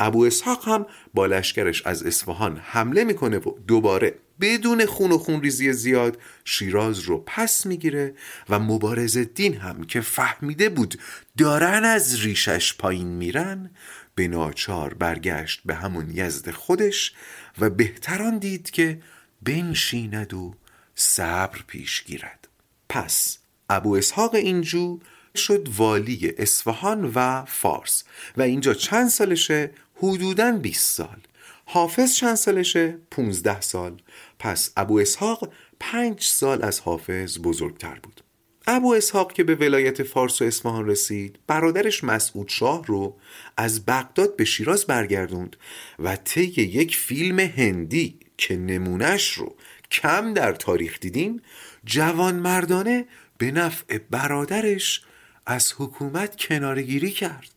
ابو 0.00 0.24
اسحاق 0.24 0.68
هم 0.68 0.86
با 1.14 1.26
لشکرش 1.26 1.86
از 1.86 2.02
اصفهان 2.02 2.60
حمله 2.64 3.04
می‌کنه 3.04 3.38
و 3.38 3.58
دوباره 3.66 4.14
بدون 4.40 4.86
خون 4.86 5.12
و 5.12 5.18
خون 5.18 5.42
ریزی 5.42 5.72
زیاد 5.72 6.18
شیراز 6.44 6.98
رو 6.98 7.22
پس 7.26 7.66
می‌گیره 7.66 8.14
و 8.48 8.58
مبارز 8.58 9.18
دین 9.18 9.56
هم 9.56 9.84
که 9.84 10.00
فهمیده 10.00 10.68
بود 10.68 10.98
دارن 11.38 11.84
از 11.84 12.20
ریشش 12.20 12.74
پایین 12.74 13.08
میرن 13.08 13.70
به 14.14 14.28
ناچار 14.28 14.94
برگشت 14.94 15.60
به 15.64 15.74
همون 15.74 16.10
یزد 16.14 16.50
خودش 16.50 17.12
و 17.58 17.70
بهتران 17.70 18.38
دید 18.38 18.70
که 18.70 19.00
بنشیند 19.42 20.34
و 20.34 20.54
صبر 20.94 21.58
پیش 21.66 22.04
گیرد. 22.04 22.48
پس 22.88 23.38
ابو 23.70 23.96
اسحاق 23.96 24.34
اینجو 24.34 24.98
شد 25.36 25.68
والی 25.76 26.32
اصفهان 26.38 27.12
و 27.14 27.44
فارس 27.44 28.04
و 28.36 28.42
اینجا 28.42 28.74
چند 28.74 29.08
سالشه؟ 29.08 29.70
حدوداً 29.94 30.52
20 30.52 30.96
سال. 30.96 31.18
حافظ 31.66 32.14
چند 32.14 32.34
سالشه؟ 32.34 32.98
15 33.10 33.60
سال. 33.60 34.02
پس 34.38 34.72
ابو 34.76 34.98
اسحاق 34.98 35.52
پنج 35.80 36.22
سال 36.22 36.62
از 36.62 36.80
حافظ 36.80 37.38
بزرگتر 37.38 37.98
بود. 38.02 38.20
ابو 38.66 38.94
اسحاق 38.94 39.32
که 39.32 39.44
به 39.44 39.54
ولایت 39.54 40.02
فارس 40.02 40.42
و 40.42 40.44
اصفهان 40.44 40.86
رسید 40.86 41.38
برادرش 41.46 42.04
مسعود 42.04 42.48
شاه 42.48 42.86
رو 42.86 43.16
از 43.56 43.84
بغداد 43.86 44.36
به 44.36 44.44
شیراز 44.44 44.84
برگردوند 44.86 45.56
و 45.98 46.16
طی 46.16 46.62
یک 46.62 46.96
فیلم 46.96 47.40
هندی 47.40 48.18
که 48.38 48.56
نمونش 48.56 49.32
رو 49.32 49.56
کم 49.90 50.34
در 50.34 50.52
تاریخ 50.52 51.00
دیدیم 51.00 51.42
جوان 51.84 52.34
مردانه 52.34 53.04
به 53.38 53.50
نفع 53.50 53.98
برادرش 53.98 55.02
از 55.46 55.74
حکومت 55.78 56.36
کنارگیری 56.36 57.10
کرد. 57.10 57.53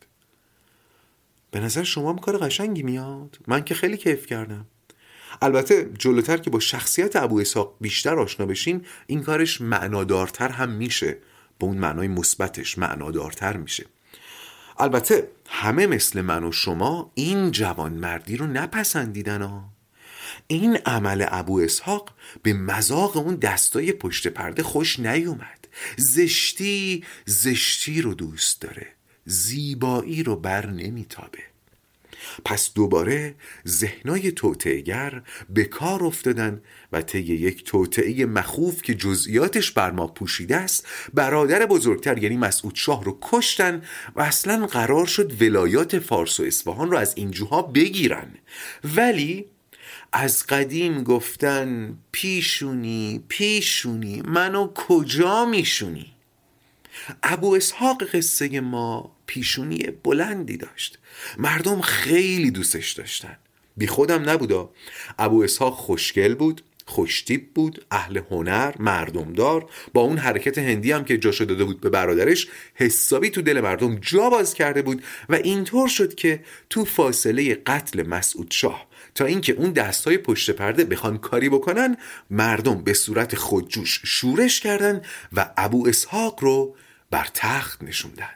به 1.51 1.59
نظر 1.59 1.83
شما 1.83 2.09
هم 2.09 2.17
کار 2.17 2.37
قشنگی 2.37 2.83
میاد؟ 2.83 3.37
من 3.47 3.63
که 3.63 3.75
خیلی 3.75 3.97
کیف 3.97 4.25
کردم. 4.25 4.65
البته 5.41 5.89
جلوتر 5.99 6.37
که 6.37 6.49
با 6.49 6.59
شخصیت 6.59 7.15
ابو 7.15 7.39
اسحاق 7.39 7.75
بیشتر 7.81 8.19
آشنا 8.19 8.45
بشیم 8.45 8.85
این 9.07 9.23
کارش 9.23 9.61
معنادارتر 9.61 10.49
هم 10.49 10.69
میشه. 10.69 11.17
با 11.59 11.67
اون 11.67 11.77
معنای 11.77 12.07
مثبتش 12.07 12.77
معنادارتر 12.77 13.57
میشه. 13.57 13.85
البته 14.79 15.27
همه 15.47 15.87
مثل 15.87 16.21
من 16.21 16.43
و 16.43 16.51
شما 16.51 17.11
این 17.15 17.51
جوان 17.51 17.93
مردی 17.93 18.37
رو 18.37 18.47
نپسندیدن 18.47 19.41
ها. 19.41 19.69
این 20.47 20.77
عمل 20.85 21.25
ابو 21.27 21.59
اسحاق 21.59 22.13
به 22.43 22.53
مذاق 22.53 23.17
اون 23.17 23.35
دستای 23.35 23.91
پشت 23.91 24.27
پرده 24.27 24.63
خوش 24.63 24.99
نیومد. 24.99 25.67
زشتی 25.97 27.03
زشتی 27.25 28.01
رو 28.01 28.13
دوست 28.13 28.61
داره. 28.61 28.96
زیبایی 29.27 30.23
رو 30.23 30.35
بر 30.35 30.65
نمیتابه. 30.65 31.39
پس 32.45 32.71
دوباره 32.75 33.35
ذهنای 33.67 34.31
توطعهگر 34.31 35.21
به 35.49 35.63
کار 35.63 36.03
افتادن 36.03 36.61
و 36.91 37.01
طی 37.01 37.19
یک 37.19 37.63
توطعه 37.63 38.25
مخوف 38.25 38.81
که 38.81 38.93
جزئیاتش 38.93 39.71
بر 39.71 39.91
ما 39.91 40.07
پوشیده 40.07 40.55
است 40.55 40.87
برادر 41.13 41.65
بزرگتر 41.65 42.17
یعنی 42.17 42.37
مسعود 42.37 42.75
شاه 42.75 43.03
رو 43.03 43.17
کشتن 43.21 43.81
و 44.15 44.21
اصلا 44.21 44.67
قرار 44.67 45.05
شد 45.05 45.41
ولایات 45.41 45.99
فارس 45.99 46.39
و 46.39 46.43
اصفهان 46.43 46.91
رو 46.91 46.97
از 46.97 47.13
اینجوها 47.17 47.61
بگیرن. 47.61 48.27
ولی 48.95 49.45
از 50.13 50.45
قدیم 50.45 51.03
گفتن 51.03 51.97
پیشونی 52.11 53.23
پیشونی 53.27 54.21
منو 54.21 54.67
کجا 54.73 55.45
میشونی؟ 55.45 56.16
ابو 57.23 57.55
اسحاق 57.55 58.03
قصه 58.03 58.59
ما 58.59 59.11
پیشونی 59.27 59.77
بلندی 60.03 60.57
داشت. 60.57 60.99
مردم 61.37 61.81
خیلی 61.81 62.51
دوستش 62.51 62.91
داشتن. 62.91 63.37
بی 63.77 63.87
خودم 63.87 64.29
نبودا. 64.29 64.69
ابو 65.19 65.43
اسحاق 65.43 65.73
خوشگل 65.73 66.35
بود 66.35 66.61
خوشتیب 66.85 67.53
بود 67.53 67.85
اهل 67.91 68.21
هنر 68.31 68.73
مردمدار. 68.79 69.69
با 69.93 70.01
اون 70.01 70.17
حرکت 70.17 70.57
هندی 70.57 70.91
هم 70.91 71.03
که 71.03 71.17
جاشو 71.17 71.45
داده 71.45 71.63
بود 71.63 71.81
به 71.81 71.89
برادرش 71.89 72.47
حسابی 72.75 73.29
تو 73.29 73.41
دل 73.41 73.61
مردم 73.61 73.95
جا 73.95 74.29
باز 74.29 74.53
کرده 74.53 74.81
بود 74.81 75.03
و 75.29 75.35
اینطور 75.35 75.87
شد 75.87 76.15
که 76.15 76.43
تو 76.69 76.85
فاصله 76.85 77.55
قتل 77.55 78.07
مسعود 78.07 78.47
شاه 78.51 78.87
تا 79.15 79.25
اینکه 79.25 79.53
اون 79.53 79.71
دستای 79.71 80.17
پشت 80.17 80.51
پرده 80.51 80.83
بخوان 80.83 81.17
کاری 81.17 81.49
بکنن 81.49 81.97
مردم 82.29 82.83
به 82.83 82.93
صورت 82.93 83.35
خودجوش 83.35 84.01
شورش 84.05 84.59
کردن 84.59 85.01
و 85.33 85.49
ابو 85.57 85.87
اسحاق 85.87 86.43
رو 86.43 86.75
بر 87.11 87.27
تخت 87.33 87.83
نشوندن. 87.83 88.29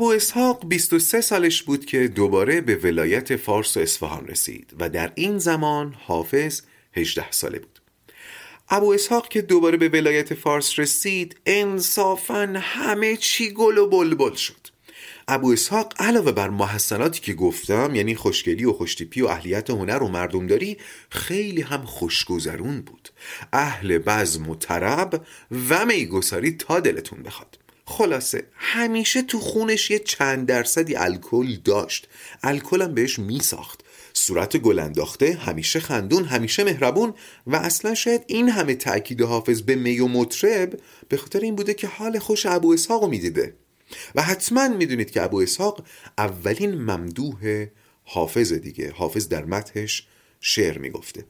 ابو 0.00 0.12
اسحاق 0.12 0.68
23 0.68 1.20
سالش 1.20 1.62
بود 1.62 1.84
که 1.84 2.08
دوباره 2.08 2.60
به 2.60 2.76
ولایت 2.76 3.36
فارس 3.36 3.76
و 3.76 3.80
اصفهان 3.80 4.26
رسید 4.26 4.74
و 4.78 4.88
در 4.88 5.12
این 5.14 5.38
زمان 5.38 5.94
حافظ 5.98 6.62
18 6.92 7.30
ساله 7.30 7.58
بود. 7.58 7.69
ابو 8.72 8.92
اسحاق 8.92 9.28
که 9.28 9.42
دوباره 9.42 9.76
به 9.76 9.88
ولایت 9.88 10.34
فارس 10.34 10.78
رسید 10.78 11.36
انصافا 11.46 12.54
همه 12.60 13.16
چی 13.16 13.50
گل 13.50 13.78
و 13.78 13.86
بلبل 13.86 14.34
شد. 14.34 14.68
ابو 15.28 15.52
اسحاق 15.52 15.94
علاوه 15.98 16.32
بر 16.32 16.50
محسناتی 16.50 17.20
که 17.20 17.34
گفتم 17.34 17.94
یعنی 17.94 18.14
خوشگلی 18.14 18.64
و 18.64 18.72
خوشتیپی 18.72 19.22
و 19.22 19.26
اهلیت 19.26 19.70
هنر 19.70 20.02
و 20.02 20.08
مردمداری 20.08 20.76
خیلی 21.10 21.62
هم 21.62 21.84
خوشگذرون 21.84 22.80
بود. 22.80 23.08
اهل 23.52 23.98
بزم 23.98 24.48
و 24.48 24.54
طرب 24.54 25.26
و 25.68 25.86
میگساری 25.86 26.52
تا 26.52 26.80
دلتون 26.80 27.22
بخواد. 27.22 27.58
خلاصه 27.84 28.44
همیشه 28.54 29.22
تو 29.22 29.40
خونش 29.40 29.90
یه 29.90 29.98
چند 29.98 30.46
درصدی 30.46 30.96
الکل 30.96 31.56
داشت. 31.64 32.08
الکلم 32.42 32.94
بهش 32.94 33.18
میساخت. 33.18 33.84
صورت 34.20 34.56
گل 34.56 34.78
انداخته 34.78 35.32
همیشه 35.32 35.80
خندون 35.80 36.24
همیشه 36.24 36.64
مهربون 36.64 37.14
و 37.46 37.56
اصلا 37.56 37.94
شاید 37.94 38.24
این 38.26 38.48
همه 38.48 38.74
تأکید 38.74 39.22
حافظ 39.22 39.62
به 39.62 39.74
می 39.74 40.00
و 40.00 40.08
مطرب 40.08 40.80
به 41.08 41.16
خاطر 41.16 41.40
این 41.40 41.56
بوده 41.56 41.74
که 41.74 41.86
حال 41.86 42.18
خوش 42.18 42.46
ابو 42.46 42.72
اسحاق 42.72 43.08
می‌دیده. 43.08 43.54
و 44.14 44.22
حتما 44.22 44.68
می‌دونید 44.68 45.10
که 45.10 45.22
ابو 45.22 45.40
اسحاق 45.40 45.84
اولین 46.18 46.74
ممدوح 46.74 47.66
حافظ 48.04 48.52
دیگه. 48.52 48.92
حافظ 48.92 49.28
در 49.28 49.44
متحش 49.44 50.06
شعر 50.40 50.78
می‌گفته. 50.78 51.24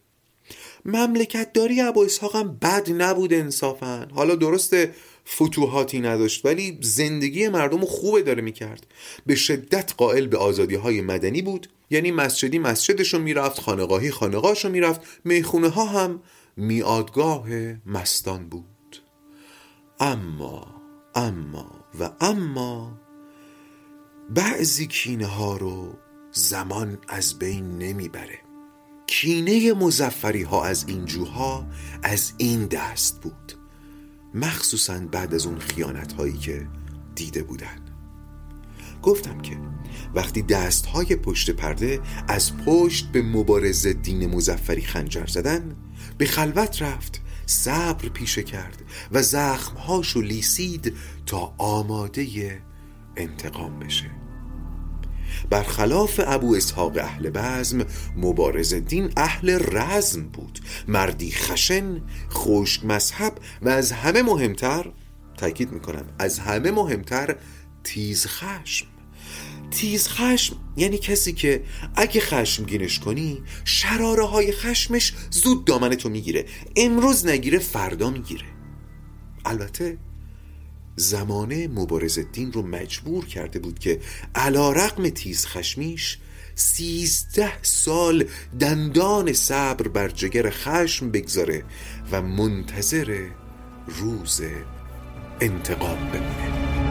مملکت 0.85 1.53
داری 1.53 1.81
ابو 1.81 2.01
اسحاق 2.01 2.37
هم 2.37 2.59
بد 2.63 2.91
نبود 2.91 3.35
انصافا. 3.35 4.09
حالا 4.15 4.35
درسته 4.35 4.95
فتوحاتی 5.27 6.01
نداشت 6.01 6.47
ولی 6.47 6.79
زندگی 6.81 7.49
مردم 7.49 7.85
خوبه 7.85 8.23
داره 8.23 8.43
می‌کرد. 8.43 8.87
به 9.27 9.35
شدت 9.35 9.95
قائل 9.97 10.27
به 10.27 10.37
آزادی 10.37 10.75
های 10.75 11.01
مدنی 11.01 11.43
بود. 11.43 11.69
یعنی 11.91 12.11
مسجدی 12.11 12.59
مسجدشو 12.59 13.19
می‌رفت 13.19 13.61
خانقاهی 13.61 14.11
خانقاهشو 14.11 14.69
می‌رفت. 14.69 15.01
می‌خونه 15.25 15.69
ها 15.69 15.85
هم 15.85 16.23
میادگاه 16.57 17.49
مستان 17.87 18.49
بود. 18.49 19.03
اما 20.01 20.83
اما 21.15 21.85
و 22.01 22.11
اما 22.21 23.01
بعضی 24.31 24.87
کینه 24.87 25.27
ها 25.27 25.57
رو 25.57 25.99
زمان 26.33 26.99
از 27.09 27.39
بین 27.39 27.79
نمی‌بره. 27.79 28.39
کینه 29.07 29.73
مزفری 29.73 30.43
ها 30.43 30.65
از 30.65 30.85
این 30.89 31.05
جوها 31.05 31.67
از 32.03 32.33
این 32.39 32.67
دست 32.67 33.21
بود. 33.21 33.60
مخصوصا 34.35 34.99
بعد 34.99 35.35
از 35.35 35.47
اون 35.47 35.59
خیانت 35.59 36.13
هایی 36.13 36.39
که 36.39 36.67
دیده 37.15 37.43
بودن. 37.43 37.79
گفتم 39.03 39.41
که 39.41 39.59
وقتی 40.15 40.43
دست 40.43 40.87
های 40.87 41.17
پشت 41.17 41.51
پرده 41.51 42.01
از 42.29 42.57
پشت 42.57 43.13
به 43.13 43.23
مبارز 43.23 43.87
دین 43.87 44.35
مزفری 44.35 44.83
خنجر 44.83 45.27
زدن 45.27 45.77
به 46.19 46.27
خلوت 46.27 46.83
رفت 46.83 47.21
صبر 47.47 48.09
پیشه 48.09 48.43
کرد 48.43 48.83
و 49.13 49.23
زخمهاشو 49.23 50.21
لیسید 50.21 50.97
تا 51.27 51.55
آماده 51.59 52.63
انتقام 53.17 53.79
بشه. 53.79 54.20
برخلاف 55.51 56.21
ابو 56.27 56.55
اسحاق 56.55 56.99
اهل 56.99 57.31
بزم 57.31 57.85
مبارز 58.17 58.75
دین 58.75 59.13
اهل 59.17 59.59
رزم 59.77 60.23
بود. 60.29 60.59
مردی 60.89 61.33
خشن 61.33 62.03
خشک 62.31 62.85
مذهب 62.85 63.39
و 63.63 63.69
از 63.69 63.93
همه 63.93 64.23
مهمتر 64.23 64.93
تاکید 65.37 65.73
می‌کنم 65.73 66.05
از 66.19 66.39
همه 66.39 66.71
مهمتر 66.71 67.37
تیز 67.85 68.27
خشم. 68.27 68.87
تیز 69.71 70.09
خشم 70.09 70.57
یعنی 70.77 70.99
کسی 70.99 71.33
که 71.33 71.65
اگه 71.97 72.21
خشمگینش 72.21 72.99
کنی 72.99 73.43
شراره 73.65 74.27
های 74.27 74.53
خشمش 74.53 75.15
زود 75.31 75.65
دامن 75.65 75.95
تو 75.95 76.09
می‌گیره. 76.09 76.47
امروز 76.77 77.27
نگیره 77.27 77.59
فردا 77.59 78.11
می‌گیره. 78.11 78.47
البته 79.45 79.99
زمانه 81.01 81.69
مبارز 81.69 82.19
دین 82.33 82.53
رو 82.53 82.63
مجبور 82.63 83.27
کرده 83.27 83.59
بود 83.59 83.79
که 83.79 84.01
علا 84.35 84.73
رقم 84.73 85.09
تیز 85.09 85.47
خشمیش 85.47 86.19
سیزده 86.55 87.63
سال 87.63 88.25
دندان 88.61 89.33
صبر 89.33 89.89
بر 89.89 90.09
جگر 90.09 90.51
خشم 90.51 91.11
بگذاره 91.11 91.65
و 92.13 92.23
منتظر 92.23 93.27
روز 93.87 94.41
انتقام 95.41 95.99
بمونه. 95.99 96.90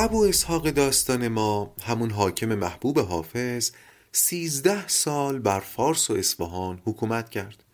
ابو 0.00 0.24
اسحاق 0.24 0.70
داستان 0.70 1.28
ما 1.28 1.74
همون 1.82 2.10
حاکم 2.10 2.54
محبوب 2.54 2.98
حافظ 2.98 3.70
سیزده 4.12 4.88
سال 4.88 5.38
بر 5.38 5.60
فارس 5.60 6.10
و 6.10 6.14
اصفهان 6.14 6.82
حکومت 6.84 7.30
کرد. 7.30 7.64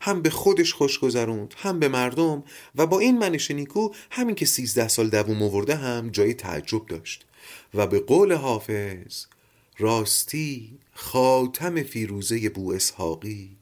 هم 0.00 0.22
به 0.22 0.30
خودش 0.30 0.74
خوش 0.74 0.98
گذروند 0.98 1.54
هم 1.56 1.78
به 1.78 1.88
مردم 1.88 2.44
و 2.74 2.86
با 2.86 2.98
این 2.98 3.18
منش 3.18 3.50
نیکو 3.50 3.90
همین 4.10 4.34
که 4.34 4.46
سیزده 4.46 4.88
سال 4.88 5.10
دووم 5.10 5.42
آورده 5.42 5.76
هم 5.76 6.10
جای 6.10 6.34
تعجب 6.34 6.86
داشت. 6.86 7.26
و 7.74 7.86
به 7.86 8.00
قول 8.00 8.32
حافظ 8.32 9.24
راستی 9.78 10.78
خاتم 10.92 11.82
فیروزه 11.82 12.48
بو 12.48 12.72
اسحاقی 12.72 13.56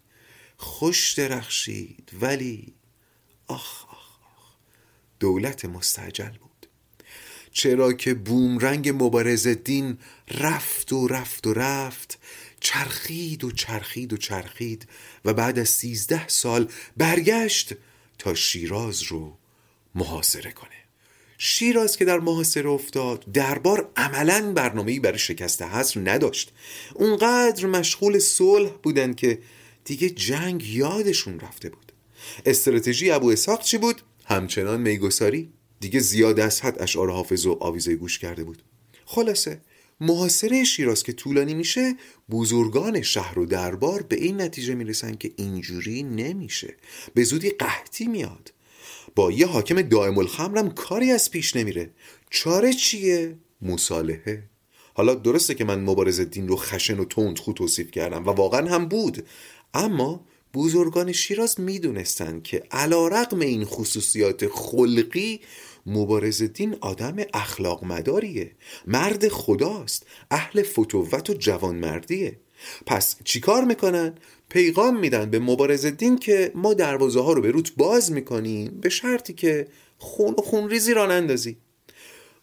خوش 0.57 1.13
درخشید 1.13 2.11
ولی 2.21 2.75
آخ 3.47 3.85
آخ 3.85 4.19
آخ 4.37 4.55
دولت 5.21 5.65
مستعجل 5.65 6.31
بود. 6.31 6.48
چرا 7.59 7.93
که 7.93 8.15
بومرنگ 8.15 8.89
مبارز 8.89 9.49
دین 9.49 9.99
رفت 10.31 10.93
و 10.93 11.09
رفت 11.09 11.47
و 11.47 11.55
رفت 11.55 12.19
چرخید 12.61 13.45
و 13.45 13.51
چرخید 13.51 14.13
و 14.13 14.17
چرخید 14.17 14.89
و 15.25 15.35
بعد 15.35 15.59
از 15.59 15.69
سیزده 15.69 16.29
سال 16.29 16.69
برگشت 16.97 17.73
تا 18.19 18.35
شیراز 18.35 19.03
رو 19.03 19.37
محاصره 19.95 20.53
کنه. 20.53 20.71
شیراز 21.39 21.97
که 21.97 22.05
در 22.05 22.19
محاصره 22.19 22.69
افتاد 22.69 23.25
دربار 23.33 23.91
عملا 23.97 24.53
برنامه‌ای 24.53 25.01
برای 25.01 25.19
شکست 25.19 25.63
حصر 25.63 26.01
نداشت. 26.11 26.53
اونقدر 26.95 27.67
مشغول 27.67 28.19
صلح 28.19 28.71
بودن 28.83 29.15
که 29.15 29.39
دیگه 29.85 30.11
جنگ 30.11 30.67
یادشون 30.67 31.41
رفته 31.41 31.69
بود. 31.69 31.93
استراتژی 32.47 33.11
ابو 33.11 33.31
اسحاق 33.31 33.63
چی 33.63 33.79
بود؟ 33.79 34.03
همچنان 34.25 34.81
میگساری. 34.81 35.53
دیگه 35.81 36.01
زیاد 36.01 36.41
از 36.41 36.61
حد 36.61 36.83
اشعار 36.83 37.11
حافظ 37.11 37.47
و 37.47 37.57
آویزه 37.61 37.97
گوش 37.97 38.19
کرده 38.19 38.45
بود. 38.45 38.63
خلاصه 39.05 39.61
محاصره 40.01 40.65
شیراز 40.65 41.03
که 41.03 41.13
طولانی 41.13 41.55
میشه 41.55 41.97
بزرگان 42.31 43.03
شهر 43.03 43.39
و 43.39 43.47
دربار 43.47 44.03
به 44.03 44.17
این 44.17 44.41
نتیجه 44.41 44.75
می‌رسن 44.75 45.15
که 45.15 45.33
اینجوری 45.37 46.03
نمیشه. 46.03 46.77
به 47.15 47.25
زودی 47.25 47.51
قحطی 47.51 48.07
میاد. 48.07 48.53
با 49.15 49.33
یه 49.33 49.47
حاکم 49.47 49.83
دائم 49.83 50.19
الخمرم 50.19 50.71
کاری 50.71 51.11
از 51.11 51.31
پیش 51.31 51.57
نمیره. 51.57 51.91
چاره 52.31 52.73
چیه؟ 52.73 53.37
مصالحه. 53.63 54.43
حالا 54.95 55.15
درسته 55.15 55.55
که 55.55 55.65
من 55.65 55.81
مبارز 55.81 56.21
دین 56.21 56.49
رو 56.49 56.57
خشن 56.57 56.99
و 56.99 57.05
تند 57.05 57.39
خود 57.39 57.57
توصیف 57.57 57.91
کردم 57.91 58.27
و 58.27 58.31
واقعا 58.31 58.69
هم 58.69 58.89
بود. 58.89 59.27
اما 59.75 60.25
بزرگان 60.55 61.13
شیراز 61.13 61.61
می‌دونستند 61.61 62.43
که 62.43 62.63
علا 62.71 63.09
رقم 63.09 63.41
این 63.41 63.65
خصوصیات 63.65 64.47
خلقی 64.47 65.41
مبارز 65.89 66.43
دین 66.43 66.77
آدم 66.81 67.17
اخلاق 67.35 67.85
مداریه 67.85 68.53
مرد 68.87 69.29
خداست. 69.29 70.07
اهل 70.31 70.63
فتوت 70.63 71.31
و 71.31 71.35
جوانمردیه. 71.35 72.39
پس 72.87 73.17
چیکار 73.25 73.65
می‌کنن؟ 73.65 74.15
پیغام 74.49 75.01
میدن 75.01 75.31
به 75.31 75.39
مبارز 75.39 75.87
دین 75.87 76.19
که 76.19 76.53
ما 76.55 76.75
دروازه 76.75 77.21
ها 77.21 77.33
رو 77.33 77.43
به 77.43 77.51
روت 77.51 77.73
باز 77.77 78.13
می‌کنیم 78.13 78.81
به 78.81 78.89
شرطی 78.89 79.33
که 79.33 79.69
خون 79.99 80.35
و 80.39 80.43
خون 80.43 80.71
ریزی 80.71 80.95
را 80.95 81.07
نندازی. 81.07 81.57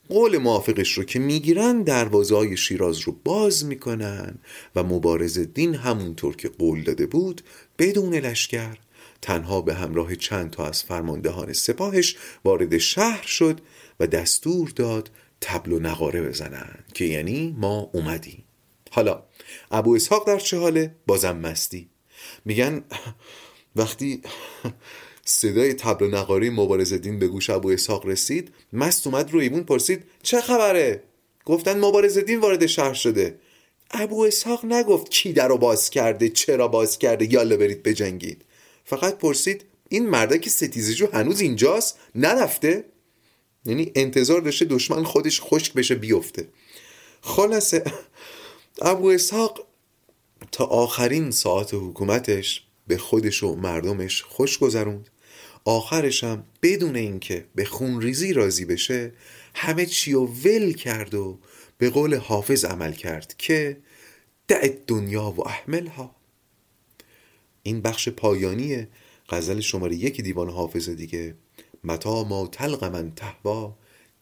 قول 0.10 0.38
موافقش 0.38 0.92
رو 0.92 1.04
که 1.04 1.20
می‌گیرن 1.20 1.82
دروازه 1.82 2.36
های 2.36 2.58
شیراز 2.58 3.00
رو 3.00 3.16
باز 3.24 3.66
می‌کنن 3.66 4.40
و 4.76 4.84
مبارز 4.84 5.40
دین 5.40 5.76
همونطور 5.76 6.36
که 6.36 6.50
قول 6.50 6.84
داده 6.84 7.06
بود 7.06 7.42
بدون 7.80 8.16
لشکر. 8.16 8.78
تنها 9.26 9.62
به 9.62 9.74
همراه 9.74 10.16
چند 10.16 10.52
تا 10.52 10.66
از 10.68 10.84
فرماندهان 10.84 11.54
سپاهش 11.54 12.16
وارد 12.44 12.78
شهر 12.78 13.26
شد 13.26 13.62
و 14.00 14.08
دستور 14.08 14.70
داد 14.70 15.12
تبل 15.42 15.72
و 15.72 15.80
نقاره 15.80 16.22
بزنن 16.22 16.80
که 16.94 17.06
یعنی 17.06 17.56
ما 17.60 17.90
اومدیم 17.94 18.44
حالا 18.92 19.24
ابو 19.72 19.96
اسحاق 19.96 20.28
در 20.28 20.40
چه 20.40 20.58
حاله؟ 20.58 20.96
بازم 21.08 21.38
مستی 21.38 21.90
میگن 22.46 22.84
وقتی 23.76 24.22
صدای 25.26 25.74
تبل 25.74 26.06
و 26.06 26.10
نقاره 26.10 26.50
مبارز 26.50 26.94
دین 26.94 27.20
به 27.20 27.28
گوش 27.28 27.50
ابو 27.50 27.70
اسحاق 27.70 28.06
رسید 28.06 28.54
مست 28.74 29.08
اومد 29.08 29.32
رو 29.32 29.40
ایمون 29.40 29.64
پرسید 29.64 30.04
چه 30.24 30.42
خبره؟ 30.42 31.04
گفتن 31.46 31.80
مبارز 31.80 32.18
دین 32.18 32.40
وارد 32.40 32.66
شهر 32.66 32.94
شده 32.94 33.40
ابو 33.92 34.24
اسحاق 34.24 34.66
نگفت 34.66 35.10
کی 35.10 35.34
در 35.34 35.48
رو 35.48 35.58
باز 35.58 35.90
کرده 35.90 36.30
چرا 36.30 36.68
باز 36.68 36.98
کرده 36.98 37.34
یالا 37.34 37.58
برید 37.58 37.84
بجنگید 37.84 38.45
فقط 38.86 39.18
پرسید 39.18 39.66
این 39.90 40.10
مردک 40.10 40.50
ستیزجو 40.50 41.08
هنوز 41.14 41.42
اینجاست؟ 41.42 42.00
نرفته؟ 42.16 42.84
یعنی 43.66 43.92
انتظار 43.96 44.42
داشته 44.42 44.66
دشمن 44.66 45.04
خودش 45.04 45.42
خشک 45.42 45.74
بشه 45.74 45.96
بیفته. 45.96 46.48
خلاصه 47.22 47.84
ابو 48.82 49.08
اسحاق 49.08 49.68
تا 50.52 50.66
آخرین 50.66 51.32
ساعت 51.32 51.74
حکومتش 51.74 52.64
به 52.88 52.98
خودش 52.98 53.44
و 53.44 53.56
مردمش 53.56 54.24
خوش 54.24 54.58
گذروند. 54.58 55.10
آخرش 55.66 56.24
هم 56.24 56.44
بدون 56.62 56.96
اینکه 56.96 57.46
به 57.56 57.66
خونریزی 57.66 58.34
راضی 58.34 58.66
بشه 58.66 59.14
همه 59.56 59.86
چی 59.86 60.14
و 60.14 60.26
ول 60.26 60.74
کرد 60.74 61.14
و 61.14 61.40
به 61.78 61.90
قول 61.90 62.16
حافظ 62.16 62.66
عمل 62.66 62.94
کرد 62.94 63.36
که 63.38 63.78
دع 64.48 64.70
دنیا 64.88 65.34
و 65.38 65.48
احملها 65.48 66.15
این 67.66 67.82
بخش 67.82 68.10
پایانی 68.10 68.88
غزل 69.30 69.60
شماره 69.60 69.96
یک 69.96 70.22
دیوان 70.22 70.50
حافظ 70.50 70.90
دیگه. 70.90 71.36
متا 71.84 72.24
ما 72.24 72.48
تلق 72.48 72.84
من 72.84 73.12
تهوا 73.16 73.76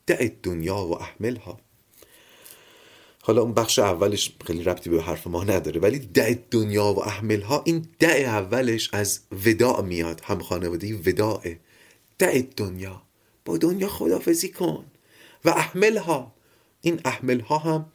دع 0.07 0.29
دنیا 0.43 0.75
و 0.77 1.01
احملها. 1.01 1.59
حالا 3.21 3.41
اون 3.41 3.53
بخش 3.53 3.79
اولش 3.79 4.35
خیلی 4.45 4.63
ربطی 4.63 4.89
به 4.89 5.01
حرف 5.01 5.27
ما 5.27 5.43
نداره 5.43 5.81
ولی 5.81 5.99
دع 5.99 6.35
دنیا 6.51 6.85
و 6.85 7.03
احملها 7.03 7.63
این 7.65 7.85
دع 7.99 8.23
اولش 8.25 8.89
از 8.93 9.19
وداع 9.45 9.81
میاد. 9.81 10.21
هم 10.23 10.39
خانواده 10.39 10.95
وداعه. 10.95 11.59
دع 12.19 12.41
دنیا 12.57 13.01
با 13.45 13.57
دنیا 13.57 13.87
خدافزی 13.87 14.49
کن. 14.49 14.85
و 15.45 15.49
احملها. 15.49 16.33
این 16.81 16.99
احملها 17.05 17.57
هم 17.57 17.85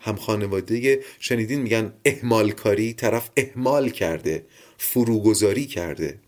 هم 0.00 0.16
خانواده 0.16 1.00
شنیدین 1.18 1.60
میگن 1.60 1.92
احمال 2.04 2.50
کاری 2.50 2.92
طرف 2.92 3.30
احمال 3.36 3.90
کرده. 3.90 4.46
فروگذاری 4.78 5.66
کرده. 5.66 6.18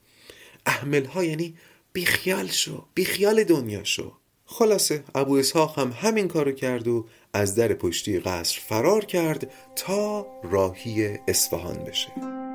احمل 0.67 1.05
ها 1.05 1.25
یعنی 1.25 1.55
بیخیال 1.93 2.47
شو 2.47 2.85
بیخیال 2.95 3.45
دنیا 3.45 3.85
شو. 3.85 4.13
خلاصه 4.47 5.05
ابو 5.15 5.35
اسحاق 5.35 5.79
هم 5.79 5.93
همین 5.97 6.29
کارو 6.29 6.53
کرد 6.53 6.89
و 6.89 7.07
از 7.33 7.55
در 7.55 7.75
پشتی 7.75 8.21
قصر 8.21 8.61
فرار 8.61 9.05
کرد 9.05 9.51
تا 9.77 10.27
راهی 10.45 11.19
اصفهان 11.29 11.77
بشه. 11.85 12.48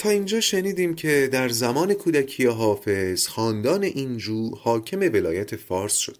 تا 0.00 0.08
اینجا 0.08 0.40
شنیدیم 0.40 0.94
که 0.94 1.28
در 1.32 1.48
زمان 1.48 1.94
کودکی 1.94 2.46
حافظ 2.46 3.26
خاندان 3.26 3.82
اینجو 3.82 4.50
حاکم 4.56 5.00
ولایت 5.00 5.56
فارس 5.56 5.96
شد 5.96 6.16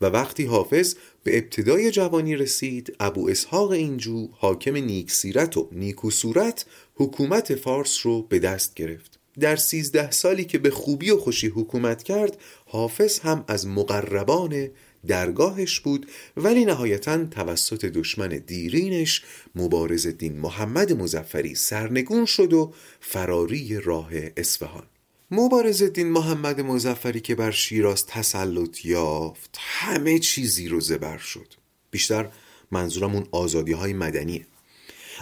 و 0.00 0.06
وقتی 0.06 0.44
حافظ 0.44 0.94
به 1.24 1.38
ابتدای 1.38 1.90
جوانی 1.90 2.36
رسید 2.36 2.96
ابو 3.00 3.28
اسحاق 3.28 3.70
اینجو 3.70 4.28
حاکم 4.32 4.76
نیک 4.76 5.10
سیرت 5.10 5.56
و 5.56 5.68
نیکو 5.72 6.10
صورت 6.10 6.66
حکومت 6.94 7.54
فارس 7.54 8.06
رو 8.06 8.22
به 8.22 8.38
دست 8.38 8.74
گرفت. 8.74 9.18
در 9.40 9.56
سیزده 9.56 10.10
سالی 10.10 10.44
که 10.44 10.58
به 10.58 10.70
خوبی 10.70 11.10
و 11.10 11.18
خوشی 11.18 11.46
حکومت 11.46 12.02
کرد 12.02 12.36
حافظ 12.66 13.18
هم 13.18 13.44
از 13.48 13.66
مقربان 13.66 14.68
درگاهش 15.06 15.80
بود 15.80 16.10
ولی 16.36 16.64
نهایتا 16.64 17.24
توسط 17.24 17.84
دشمن 17.84 18.28
دیرینش 18.28 19.22
مبارز 19.54 20.06
دین 20.06 20.40
محمد 20.40 20.92
مزفری 20.92 21.54
سرنگون 21.54 22.24
شد 22.24 22.52
و 22.52 22.72
فراری 23.00 23.80
راه 23.80 24.10
اصفهان. 24.36 24.86
مبارز 25.30 25.82
دین 25.82 26.08
محمد 26.08 26.60
مزفری 26.60 27.20
که 27.20 27.34
بر 27.34 27.50
شیراز 27.50 28.06
تسلط 28.06 28.84
یافت 28.84 29.56
همه 29.58 30.18
چیزی 30.18 30.68
رو 30.68 30.80
زبر 30.80 31.18
شد. 31.18 31.54
بیشتر 31.90 32.28
منظورم 32.70 33.14
اون 33.14 33.26
آزادی 33.32 33.72
های 33.72 33.92
مدنیه. 33.92 34.46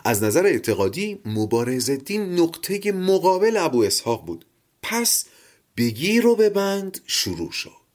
از 0.05 0.23
نظر 0.23 0.47
اعتقادی 0.47 1.21
مبارز 1.25 1.91
دین 1.91 2.41
نقطه 2.41 2.93
مقابل 2.93 3.57
ابو 3.57 3.83
اسحاق 3.83 4.27
بود. 4.27 4.47
پس 4.83 5.25
بگیر 5.77 6.27
و 6.27 6.37
ببند 6.37 7.01
شروع 7.07 7.51
شد. 7.51 7.86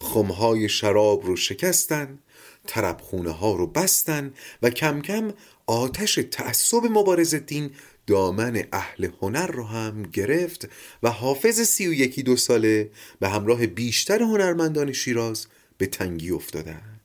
خمهای 0.00 0.68
شراب 0.68 1.26
رو 1.26 1.36
شکستن 1.36 2.18
طربخونه 2.66 3.30
ها 3.30 3.54
رو 3.54 3.66
بستن 3.66 4.32
و 4.62 4.70
کم 4.70 5.00
کم 5.00 5.32
آتش 5.66 6.14
تعصب 6.30 6.84
مبارز 6.84 7.34
دین 7.34 7.70
دامن 8.06 8.64
اهل 8.72 9.08
هنر 9.22 9.46
رو 9.46 9.64
هم 9.64 10.02
گرفت 10.02 10.68
و 11.02 11.10
حافظ 11.10 11.60
سی 11.60 11.86
و 11.86 11.92
یکی 11.92 12.22
دو 12.22 12.36
ساله 12.36 12.90
به 13.20 13.28
همراه 13.28 13.66
بیشتر 13.66 14.22
هنرمندان 14.22 14.92
شیراز 14.92 15.46
به 15.78 15.86
تنگی 15.86 16.30
افتادن. 16.30 16.95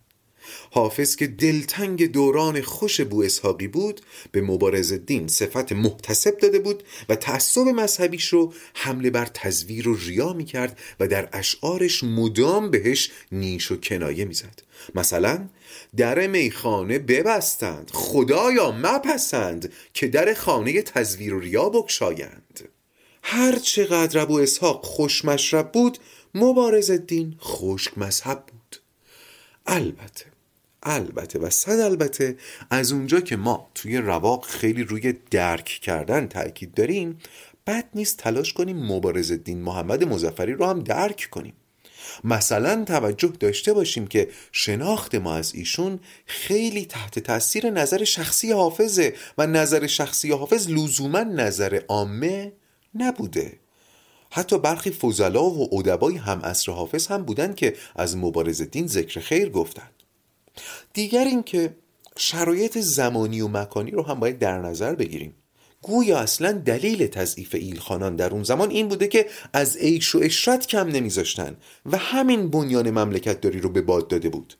حافظ 0.71 1.15
که 1.15 1.27
دلتنگ 1.27 2.11
دوران 2.11 2.61
خوش 2.61 3.01
بو 3.01 3.23
اسحاقی 3.23 3.67
بود 3.67 4.01
به 4.31 4.41
مبارز 4.41 4.93
دین 4.93 5.27
صفت 5.27 5.71
محتسب 5.71 6.37
داده 6.37 6.59
بود 6.59 6.83
و 7.09 7.15
تعصب 7.15 7.61
مذهبیش 7.61 8.27
رو 8.27 8.53
حمله 8.73 9.09
بر 9.09 9.25
تزویر 9.25 9.89
و 9.89 9.95
ریا 9.95 10.33
می 10.33 10.45
کرد 10.45 10.79
و 10.99 11.07
در 11.07 11.29
اشعارش 11.33 12.03
مدام 12.03 12.71
بهش 12.71 13.11
نیش 13.31 13.71
و 13.71 13.75
کنایه 13.77 14.25
می‌زد. 14.25 14.61
مثلا 14.95 15.47
در 15.97 16.27
میخانه 16.27 16.99
ببستند 16.99 17.91
خدایا 17.93 18.71
مپسند 18.71 19.73
که 19.93 20.07
در 20.07 20.33
خانه 20.33 20.81
تزویر 20.81 21.33
و 21.33 21.39
ریا 21.39 21.69
بکشایند 21.69 22.69
هر 23.23 23.55
چقدر 23.55 24.19
ابو 24.19 24.39
اسحاق 24.39 24.85
خوش 24.85 25.25
مشرب 25.25 25.71
بود 25.71 25.97
مبارز 26.35 26.91
دین 26.91 27.35
خشک 27.41 27.97
مذهب 27.97 28.43
بود. 28.45 28.77
البته 29.65 30.30
البته 30.83 31.39
و 31.39 31.49
صد 31.49 31.79
البته 31.79 32.37
از 32.69 32.91
اونجا 32.91 33.19
که 33.19 33.35
ما 33.35 33.71
توی 33.75 33.97
رواق 33.97 34.45
خیلی 34.45 34.83
روی 34.83 35.13
درک 35.31 35.65
کردن 35.65 36.27
تاکید 36.27 36.73
داریم 36.73 37.17
بد 37.67 37.85
نیست 37.95 38.17
تلاش 38.17 38.53
کنیم 38.53 38.77
مبارز 38.77 39.31
دین 39.31 39.61
محمد 39.61 40.03
مزفری 40.03 40.53
رو 40.53 40.65
هم 40.65 40.79
درک 40.79 41.27
کنیم. 41.31 41.53
مثلا 42.23 42.83
توجه 42.85 43.27
داشته 43.27 43.73
باشیم 43.73 44.07
که 44.07 44.29
شناخت 44.51 45.15
ما 45.15 45.33
از 45.33 45.55
ایشون 45.55 45.99
خیلی 46.25 46.85
تحت 46.85 47.19
تاثیر 47.19 47.69
نظر 47.69 48.03
شخصی 48.03 48.51
حافظه 48.51 49.13
و 49.37 49.47
نظر 49.47 49.87
شخصی 49.87 50.31
حافظ 50.31 50.69
لزوما 50.69 51.19
نظر 51.19 51.81
عامه 51.87 52.51
نبوده. 52.95 53.59
حتی 54.31 54.59
برخی 54.59 54.91
فضلا 54.91 55.43
و 55.43 55.75
ادبای 55.75 56.17
هم 56.17 56.41
اصر 56.41 56.71
حافظ 56.71 57.07
هم 57.07 57.23
بودن 57.23 57.53
که 57.53 57.75
از 57.95 58.17
مبارز 58.17 58.61
دین 58.61 58.87
ذکر 58.87 59.19
خیر 59.19 59.49
گفتند. 59.49 60.00
دیگر 60.93 61.25
اینکه 61.25 61.75
شرایط 62.17 62.77
زمانی 62.77 63.41
و 63.41 63.47
مکانی 63.47 63.91
رو 63.91 64.03
هم 64.03 64.19
باید 64.19 64.39
در 64.39 64.59
نظر 64.59 64.95
بگیریم. 64.95 65.35
گویا 65.81 66.19
اصلا 66.19 66.51
دلیل 66.51 67.07
تضعیف 67.07 67.55
ایلخانان 67.55 68.15
در 68.15 68.29
اون 68.29 68.43
زمان 68.43 68.69
این 68.69 68.87
بوده 68.87 69.07
که 69.07 69.27
از 69.53 69.77
عیش 69.77 70.15
و 70.15 70.19
اشرت 70.23 70.67
کم 70.67 70.87
نمیذاشتن 70.87 71.57
و 71.85 71.97
همین 71.97 72.49
بنیان 72.49 72.91
مملکت 72.91 73.41
داری 73.41 73.59
رو 73.59 73.69
به 73.69 73.81
باد 73.81 74.07
داده 74.07 74.29
بود. 74.29 74.53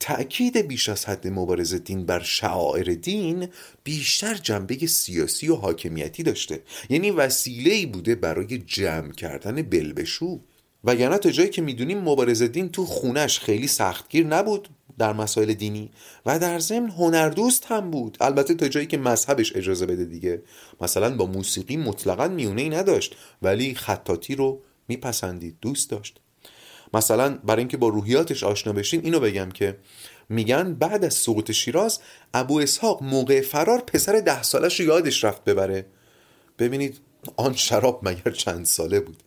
تأکید 0.00 0.56
بیش 0.56 0.88
از 0.88 1.04
حد 1.04 1.28
مبارز 1.28 1.74
دین 1.74 2.06
بر 2.06 2.22
شعائر 2.22 2.84
دین 2.84 3.48
بیشتر 3.84 4.34
جنبه 4.34 4.86
سیاسی 4.86 5.48
و 5.48 5.54
حاکمیتی 5.54 6.22
داشته. 6.22 6.62
یعنی 6.90 7.10
وسیله 7.10 7.86
بوده 7.86 8.14
برای 8.14 8.58
جمع 8.58 9.12
کردن 9.12 9.62
بلبشو. 9.62 10.40
وگرنه 10.84 11.18
تا 11.18 11.30
جایی 11.30 11.50
که 11.50 11.62
می‌دونیم 11.62 11.98
مبارز 11.98 12.42
دین 12.42 12.68
تو 12.68 12.86
خونش 12.86 13.40
خیلی 13.40 13.66
سختگیر 13.66 14.26
نبود. 14.26 14.68
در 14.98 15.12
مسائل 15.12 15.54
دینی 15.54 15.90
و 16.26 16.38
در 16.38 16.58
ضمن 16.58 16.90
هنردوست 16.90 17.66
هم 17.66 17.90
بود. 17.90 18.16
البته 18.20 18.54
تا 18.54 18.68
جایی 18.68 18.86
که 18.86 18.98
مذهبش 18.98 19.56
اجازه 19.56 19.86
بده 19.86 20.04
دیگه. 20.04 20.42
مثلا 20.80 21.16
با 21.16 21.26
موسیقی 21.26 21.76
مطلقا 21.76 22.28
میونه 22.28 22.62
ای 22.62 22.68
نداشت 22.68 23.16
ولی 23.42 23.74
خطاتی 23.74 24.34
رو 24.34 24.60
میپسندید 24.88 25.56
دوست 25.60 25.90
داشت. 25.90 26.20
مثلا 26.94 27.38
برای 27.44 27.60
اینکه 27.60 27.76
با 27.76 27.88
روحیاتش 27.88 28.44
آشنا 28.44 28.72
بشین 28.72 29.00
اینو 29.04 29.20
بگم 29.20 29.50
که 29.50 29.78
میگن 30.28 30.74
بعد 30.74 31.04
از 31.04 31.14
سقوط 31.14 31.50
شیراز 31.50 32.00
ابو 32.34 32.60
اسحاق 32.60 33.02
موقع 33.02 33.40
فرار 33.40 33.80
پسر 33.80 34.20
ده 34.20 34.42
سالش 34.42 34.80
رو 34.80 34.86
یادش 34.86 35.24
رفت 35.24 35.44
ببره. 35.44 35.86
ببینید 36.58 37.00
آن 37.36 37.54
شراب 37.54 38.00
مگر 38.02 38.30
چند 38.30 38.66
ساله 38.66 39.00
بود. 39.00 39.22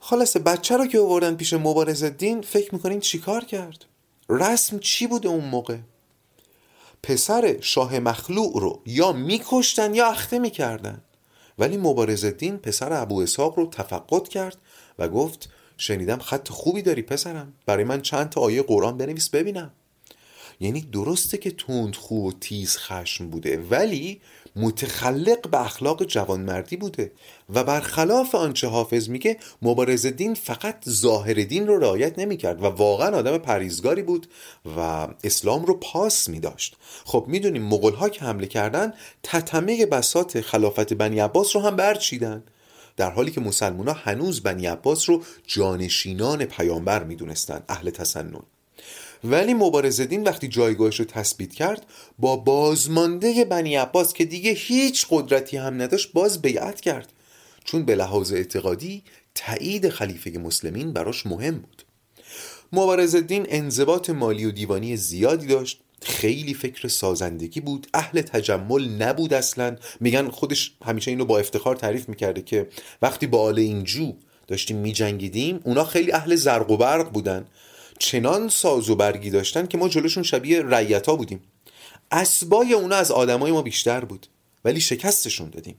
خلاصه 0.00 0.38
بچه 0.38 0.76
رو 0.76 0.86
که 0.86 0.98
آوردن 0.98 1.34
پیش 1.34 1.52
مبارز 1.52 2.04
دین 2.04 2.42
فکر 2.42 2.74
می‌کنین 2.74 3.00
چیکار 3.00 3.44
کرد؟ 3.44 3.84
رسم 4.28 4.78
چی 4.78 5.06
بوده 5.06 5.28
اون 5.28 5.44
موقع؟ 5.44 5.78
پسر 7.02 7.60
شاه 7.60 7.98
مخلوع 7.98 8.60
رو 8.60 8.82
یا 8.86 9.12
میکشتن 9.12 9.94
یا 9.94 10.06
اخته 10.06 10.38
می‌کردن. 10.38 11.02
ولی 11.58 11.76
مبارز 11.76 12.24
دین 12.24 12.56
پسر 12.56 12.92
ابو 12.92 13.20
اسحاق 13.20 13.58
رو 13.58 13.66
تفقد 13.66 14.28
کرد 14.28 14.56
و 14.98 15.08
گفت 15.08 15.48
شنیدم 15.76 16.18
خط 16.18 16.48
خوبی 16.48 16.82
داری 16.82 17.02
پسرم. 17.02 17.52
برای 17.66 17.84
من 17.84 18.02
چند 18.02 18.28
تا 18.28 18.40
آیه 18.40 18.62
قرآن 18.62 18.96
بنویس 18.96 19.28
ببینم. 19.28 19.72
یعنی 20.60 20.80
درسته 20.80 21.38
که 21.38 21.50
تند 21.50 21.96
خوب 21.96 22.24
و 22.24 22.32
تیز 22.32 22.76
خشم 22.76 23.30
بوده 23.30 23.58
ولی 23.70 24.20
متخلق 24.56 25.50
به 25.50 25.64
اخلاق 25.64 26.04
جوانمردی 26.04 26.76
بوده 26.76 27.12
و 27.54 27.64
برخلاف 27.64 28.34
آنچه 28.34 28.68
حافظ 28.68 29.08
میگه 29.08 29.36
مبارز 29.62 30.06
دین 30.06 30.34
فقط 30.34 30.88
ظاهر 30.88 31.34
دین 31.34 31.66
رو 31.66 31.78
رعایت 31.78 32.18
نمی‌کرد 32.18 32.62
و 32.62 32.66
واقعا 32.66 33.16
آدم 33.16 33.38
پریزگاری 33.38 34.02
بود 34.02 34.26
و 34.76 35.08
اسلام 35.24 35.64
رو 35.64 35.74
پاس 35.74 36.28
میداشت. 36.28 36.76
خب 37.04 37.24
می‌دونیم 37.28 37.62
مغول 37.62 37.92
ها 37.94 38.08
که 38.08 38.24
حمله 38.24 38.46
کردن 38.46 38.92
تتمه 39.22 39.86
بسات 39.86 40.40
خلافت 40.40 40.92
بنی 40.92 41.20
عباس 41.20 41.56
رو 41.56 41.62
هم 41.62 41.76
برچیدن. 41.76 42.44
در 42.96 43.10
حالی 43.10 43.30
که 43.30 43.40
مسلمان 43.40 43.88
ها 43.88 43.94
هنوز 43.94 44.42
بنی 44.42 44.66
عباس 44.66 45.10
رو 45.10 45.22
جانشینان 45.46 46.44
پیامبر 46.44 47.04
می‌دونستن 47.04 47.62
اهل 47.68 47.90
تسنن. 47.90 48.42
ولی 49.30 49.54
مبارزدین 49.54 50.22
وقتی 50.22 50.48
جایگاهش 50.48 51.00
رو 51.00 51.04
تثبیت 51.04 51.54
کرد 51.54 51.86
با 52.18 52.36
بازمانده 52.36 53.44
بنی 53.44 53.76
عباس 53.76 54.12
که 54.12 54.24
دیگه 54.24 54.50
هیچ 54.50 55.06
قدرتی 55.10 55.56
هم 55.56 55.82
نداشت 55.82 56.12
باز 56.12 56.42
بیعت 56.42 56.80
کرد. 56.80 57.12
چون 57.64 57.84
به 57.84 57.94
لحاظ 57.94 58.32
اعتقادی 58.32 59.02
تایید 59.34 59.88
خلیفه 59.88 60.30
مسلمین 60.30 60.92
براش 60.92 61.26
مهم 61.26 61.58
بود. 61.58 61.82
مبارزدین 62.72 63.46
انضباط 63.48 64.10
مالی 64.10 64.44
و 64.44 64.50
دیوانی 64.50 64.96
زیادی 64.96 65.46
داشت. 65.46 65.80
خیلی 66.02 66.54
فکر 66.54 66.88
سازندگی 66.88 67.60
بود. 67.60 67.86
اهل 67.94 68.20
تجمل 68.20 68.88
نبود 68.88 69.34
اصلا. 69.34 69.76
میگن 70.00 70.28
خودش 70.28 70.72
همیشه 70.84 71.10
اینو 71.10 71.24
با 71.24 71.38
افتخار 71.38 71.76
تعریف 71.76 72.08
می‌کرده 72.08 72.42
که 72.42 72.68
وقتی 73.02 73.26
با 73.26 73.40
آل 73.40 73.58
اینجو 73.58 74.12
داشتیم 74.46 74.76
میجنگیدیم 74.76 75.60
اونا 75.64 75.84
خیلی 75.84 76.12
اهل 76.12 76.36
زرق 76.36 76.70
و 76.70 76.76
برق 76.76 77.12
بودن. 77.12 77.46
چنان 77.98 78.48
ساز 78.48 78.90
و 78.90 78.96
برگی 78.96 79.30
داشتن 79.30 79.66
که 79.66 79.78
ما 79.78 79.88
جلوشون 79.88 80.22
شبیه 80.22 80.62
ریتا 80.66 81.16
بودیم. 81.16 81.42
اسبای 82.10 82.72
اونا 82.72 82.96
از 82.96 83.10
آدمای 83.10 83.52
ما 83.52 83.62
بیشتر 83.62 84.04
بود 84.04 84.26
ولی 84.64 84.80
شکستشون 84.80 85.50
دادیم. 85.50 85.76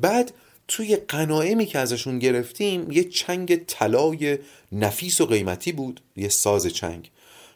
بعد 0.00 0.32
توی 0.68 0.96
قناعمی 0.96 1.66
که 1.66 1.78
ازشون 1.78 2.18
گرفتیم 2.18 2.90
یه 2.90 3.04
چنگ 3.04 3.64
طلای 3.64 4.38
نفیس 4.72 5.20
و 5.20 5.26
قیمتی 5.26 5.72
بود 5.72 6.00
یه 6.16 6.28
ساز 6.28 6.66
چنگ 6.66 7.10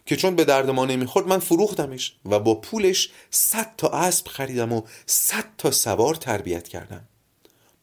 که 0.07 0.17
چون 0.17 0.37
به 0.37 0.45
درد 0.45 0.71
ما 0.71 0.87
نمی‌خورد 0.87 1.29
من 1.29 1.39
فروختمش 1.39 2.17
و 2.25 2.39
با 2.39 2.55
پولش 2.55 3.11
صد 3.31 3.77
تا 3.77 3.89
اسب 3.89 4.29
خریدم 4.29 4.73
و 4.73 4.83
صد 5.07 5.45
تا 5.59 5.71
سوار 5.71 6.15
تربیت 6.15 6.69
کردم. 6.69 7.09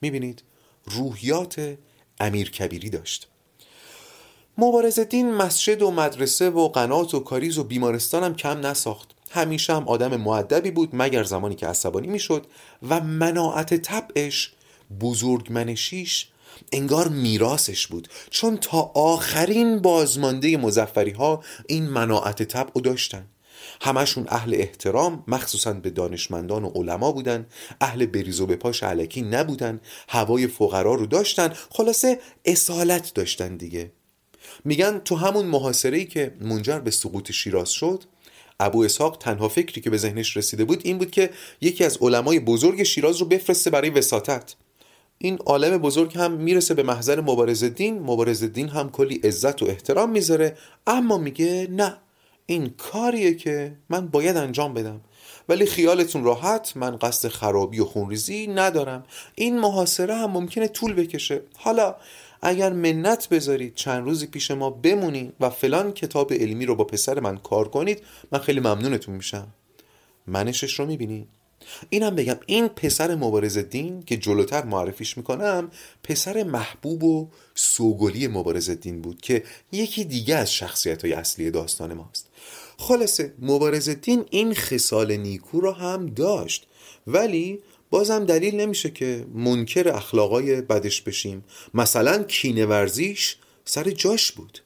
می‌بینید 0.01 0.43
روحیات 0.85 1.77
امیر 2.19 2.51
کبیری 2.51 2.89
داشت. 2.89 3.27
مبارز 4.57 4.99
دین 4.99 5.33
مسجد 5.33 5.81
و 5.81 5.91
مدرسه 5.91 6.49
و 6.49 6.67
قنات 6.67 7.13
و 7.13 7.19
کاریز 7.19 7.57
و 7.57 7.63
بیمارستان 7.63 8.23
هم 8.23 8.35
کم 8.35 8.65
نساخت. 8.65 9.11
همیشه 9.31 9.75
هم 9.75 9.87
آدم 9.87 10.17
معدبی 10.17 10.71
بود 10.71 10.89
مگر 10.93 11.23
زمانی 11.23 11.55
که 11.55 11.67
عصبانی 11.67 12.07
می‌شد 12.07 12.47
و 12.89 13.01
مناعت 13.01 13.73
طبعش 13.73 14.53
بزرگمنشیش 15.01 16.27
انگار 16.71 17.07
میراسش 17.07 17.87
بود. 17.87 18.07
چون 18.29 18.57
تا 18.57 18.91
آخرین 18.95 19.79
بازمانده 19.79 20.57
مزفری 20.57 21.11
ها 21.11 21.43
این 21.67 21.83
مناعت 21.83 22.43
طبع 22.43 22.81
داشتن. 22.81 23.27
همشون 23.81 24.25
اهل 24.27 24.55
احترام 24.55 25.23
مخصوصا 25.27 25.73
به 25.73 25.89
دانشمندان 25.89 26.63
و 26.63 26.69
علما 26.69 27.11
بودن. 27.11 27.45
اهل 27.81 28.05
بریز 28.05 28.41
و 28.41 28.45
به 28.45 28.55
پاش 28.55 28.83
علکی 28.83 29.21
نبودن. 29.21 29.81
هوای 30.09 30.47
فقرا 30.47 30.93
رو 30.93 31.05
داشتن. 31.05 31.53
خلاصه 31.69 32.19
اصالت 32.45 33.13
داشتن 33.13 33.57
دیگه. 33.57 33.91
میگن 34.65 34.99
تو 35.05 35.15
همون 35.15 35.45
محاصره 35.45 36.05
که 36.05 36.33
منجر 36.41 36.79
به 36.79 36.91
سقوط 36.91 37.31
شیراز 37.31 37.69
شد 37.69 38.03
ابو 38.59 38.83
اسحاق 38.83 39.17
تنها 39.17 39.49
فکری 39.49 39.81
که 39.81 39.89
به 39.89 39.97
ذهنش 39.97 40.37
رسیده 40.37 40.65
بود 40.65 40.81
این 40.83 40.97
بود 40.97 41.11
که 41.11 41.29
یکی 41.61 41.83
از 41.83 41.97
علمای 42.01 42.39
بزرگ 42.39 42.83
شیراز 42.83 43.17
رو 43.17 43.25
بفرسته 43.25 43.69
برای 43.69 43.89
وساطت. 43.89 44.55
این 45.17 45.37
عالم 45.37 45.77
بزرگ 45.77 46.17
هم 46.17 46.31
می‌رسه 46.31 46.73
به 46.73 46.83
محضر 46.83 47.21
مبارز 47.21 47.63
دین 47.63 47.99
مبارز 47.99 48.43
دین 48.43 48.69
هم 48.69 48.89
کلی 48.89 49.15
عزت 49.15 49.61
و 49.61 49.65
احترام 49.65 50.09
می‌ذاره 50.09 50.57
اما 50.87 51.17
میگه 51.17 51.67
نه 51.71 51.97
این 52.45 52.73
کاریه 52.77 53.33
که 53.33 53.75
من 53.89 54.07
باید 54.07 54.37
انجام 54.37 54.73
بدم. 54.73 55.01
ولی 55.49 55.65
خیالتون 55.65 56.23
راحت 56.23 56.77
من 56.77 56.97
قصد 56.97 57.29
خرابی 57.29 57.79
و 57.79 57.85
خونریزی 57.85 58.47
ندارم. 58.47 59.03
این 59.35 59.59
محاصره 59.59 60.15
هم 60.15 60.31
ممکنه 60.31 60.67
طول 60.67 60.93
بکشه. 60.93 61.41
حالا 61.57 61.95
اگر 62.45 62.73
منت 62.73 63.29
بذارید 63.29 63.75
چند 63.75 64.05
روزی 64.05 64.27
پیش 64.27 64.51
ما 64.51 64.69
بمونید 64.69 65.33
و 65.39 65.49
فلان 65.49 65.91
کتاب 65.91 66.33
علمی 66.33 66.65
رو 66.65 66.75
با 66.75 66.83
پسر 66.83 67.19
من 67.19 67.37
کار 67.37 67.69
کنید 67.69 68.01
من 68.31 68.39
خیلی 68.39 68.59
ممنونتون 68.59 69.15
میشم. 69.15 69.47
منشش 70.27 70.79
رو 70.79 70.85
می‌بینید 70.85 71.27
اینم 71.89 72.15
بگم 72.15 72.35
این 72.45 72.67
پسر 72.67 73.15
مبارز 73.15 73.57
دین 73.57 74.03
که 74.03 74.17
جلوتر 74.17 74.63
معرفیش 74.63 75.17
می‌کنم 75.17 75.71
پسر 76.03 76.43
محبوب 76.43 77.03
و 77.03 77.29
سوگلی 77.55 78.27
مبارز 78.27 78.69
دین 78.69 79.01
بود 79.01 79.21
که 79.21 79.43
یکی 79.71 80.03
دیگه 80.03 80.35
از 80.35 80.53
شخصیت 80.53 81.05
های 81.05 81.13
اصلی 81.13 81.51
داستان 81.51 81.93
ماست. 81.93 82.29
خلاصه 82.77 83.33
مبارز 83.39 83.89
دین 83.89 84.25
این 84.29 84.53
خصال 84.53 85.15
نیکو 85.17 85.61
را 85.61 85.71
هم 85.71 86.05
داشت 86.05 86.67
ولی 87.07 87.59
بازم 87.93 88.25
دلیل 88.25 88.55
نمیشه 88.55 88.89
که 88.89 89.25
منکر 89.33 89.89
اخلاقای 89.89 90.61
بدش 90.61 91.01
بشیم. 91.01 91.43
مثلا 91.73 92.23
کینه 92.23 92.65
ورزیش 92.65 93.37
سر 93.65 93.83
جاش 93.83 94.31
بود. 94.31 94.59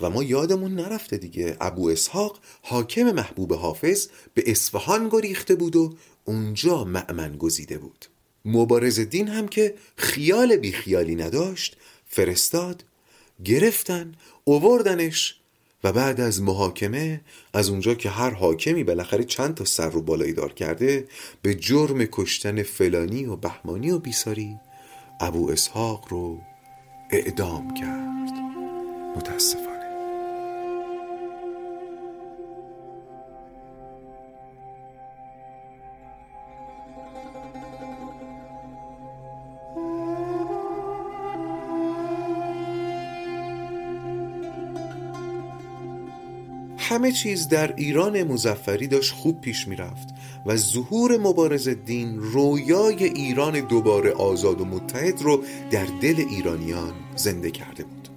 و 0.00 0.10
ما 0.10 0.22
یادمون 0.22 0.74
نرفته 0.74 1.16
دیگه. 1.16 1.56
ابو 1.60 1.88
اسحاق 1.88 2.38
حاکم 2.62 3.02
محبوب 3.02 3.52
حافظ 3.52 4.08
به 4.34 4.44
اصفهان 4.46 5.08
گریخته 5.08 5.54
بود 5.54 5.76
و 5.76 5.94
اونجا 6.24 6.84
معمن 6.84 7.36
گزیده 7.36 7.78
بود. 7.78 8.06
مبارز 8.44 9.00
دین 9.00 9.28
هم 9.28 9.48
که 9.48 9.74
خیال 9.96 10.56
بی 10.56 10.72
خیالی 10.72 11.14
نداشت 11.14 11.76
فرستاد 12.06 12.84
گرفتن 13.44 14.14
اووردنش 14.44 15.36
و 15.84 15.92
بعد 15.92 16.20
از 16.20 16.42
محاکمه 16.42 17.20
از 17.54 17.68
اونجا 17.68 17.94
که 17.94 18.10
هر 18.10 18.30
حاکمی 18.30 18.84
بالاخره 18.84 19.24
چند 19.24 19.54
تا 19.54 19.64
سر 19.64 19.90
رو 19.90 20.02
بالایی 20.02 20.32
دار 20.32 20.52
کرده 20.52 21.08
به 21.42 21.54
جرم 21.54 22.04
کشتن 22.04 22.62
فلانی 22.62 23.24
و 23.24 23.36
بهمانی 23.36 23.90
و 23.90 23.98
بیساری 23.98 24.56
ابو 25.20 25.50
اسحاق 25.50 26.08
رو 26.08 26.38
اعدام 27.10 27.74
کرد. 27.74 28.32
متاسفانه. 29.16 29.71
همه 46.92 47.12
چیز 47.12 47.48
در 47.48 47.74
ایران 47.76 48.22
مزفری 48.22 48.86
داشت 48.86 49.12
خوب 49.12 49.40
پیش 49.40 49.68
می‌رفت 49.68 50.08
و 50.46 50.56
ظهور 50.56 51.18
مبارز 51.18 51.68
دین 51.68 52.18
رویای 52.18 53.04
ایران 53.04 53.60
دوباره 53.60 54.12
آزاد 54.12 54.60
و 54.60 54.64
متحد 54.64 55.22
رو 55.22 55.44
در 55.70 55.86
دل 56.02 56.24
ایرانیان 56.30 56.92
زنده 57.16 57.50
کرده 57.50 57.84
بود. 57.84 58.08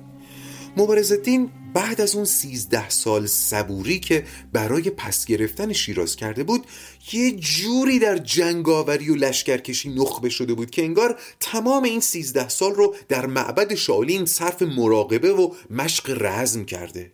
مبارز 0.77 1.13
دین 1.13 1.49
بعد 1.73 2.01
از 2.01 2.15
اون 2.15 2.25
سیزده 2.25 2.89
سال 2.89 3.25
صبوری 3.25 3.99
که 3.99 4.25
برای 4.53 4.89
پس 4.89 5.25
گرفتن 5.25 5.73
شیراز 5.73 6.15
کرده 6.15 6.43
بود 6.43 6.65
یه 7.13 7.31
جوری 7.31 7.99
در 7.99 8.17
جنگاوری 8.17 9.09
و 9.09 9.15
لشکرکشی 9.15 9.89
نخبه 9.89 10.29
شده 10.29 10.53
بود 10.53 10.69
که 10.69 10.83
انگار 10.83 11.19
تمام 11.39 11.83
این 11.83 11.99
سیزده 11.99 12.49
سال 12.49 12.75
رو 12.75 12.95
در 13.09 13.25
معبد 13.25 13.75
شالین 13.75 14.25
صرف 14.25 14.61
مراقبه 14.61 15.31
و 15.31 15.53
مشق 15.69 16.17
رزم 16.21 16.65
کرده. 16.65 17.11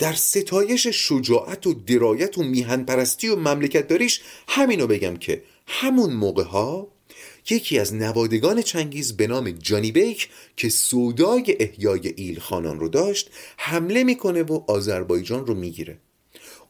در 0.00 0.12
ستایش 0.12 0.86
شجاعت 0.86 1.66
و 1.66 1.74
درایت 1.74 2.38
و 2.38 2.42
میهن 2.42 2.84
پرستی 2.84 3.28
و 3.28 3.36
مملکت 3.36 3.88
داریش 3.88 4.20
همینو 4.48 4.86
بگم 4.86 5.16
که 5.16 5.42
همون 5.66 6.12
موقع 6.12 6.44
ها 6.44 6.88
یکی 7.50 7.78
از 7.78 7.94
نوادگان 7.94 8.62
چنگیز 8.62 9.16
به 9.16 9.26
نام 9.26 9.50
جانی 9.50 9.92
بیک 9.92 10.28
که 10.56 10.68
سودای 10.68 11.56
احیای 11.60 12.14
ایل 12.16 12.40
خانان 12.40 12.80
رو 12.80 12.88
داشت 12.88 13.30
حمله 13.56 14.04
می‌کنه 14.04 14.42
و 14.42 14.60
آذربایجان 14.66 15.46
رو 15.46 15.54
می‌گیره. 15.54 15.98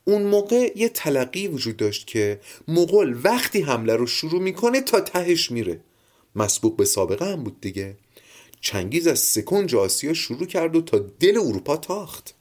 اون 0.04 0.22
موقع 0.22 0.72
یه 0.76 0.88
تلقی 0.88 1.48
وجود 1.48 1.76
داشت 1.76 2.06
که 2.06 2.40
مغول 2.68 3.20
وقتی 3.24 3.60
حمله 3.60 3.96
رو 3.96 4.06
شروع 4.06 4.42
می‌کنه 4.42 4.80
تا 4.80 5.00
تهش 5.00 5.50
میره. 5.50 5.80
مسبوق 6.36 6.76
به 6.76 6.84
سابقه 6.84 7.32
هم 7.32 7.44
بود 7.44 7.60
دیگه. 7.60 7.96
چنگیز 8.60 9.06
از 9.06 9.18
سکنج 9.18 9.74
آسیا 9.74 10.14
شروع 10.14 10.46
کرد 10.46 10.76
و 10.76 10.80
تا 10.80 10.98
دل 10.98 11.38
اروپا 11.38 11.76
تاخت. 11.76 12.34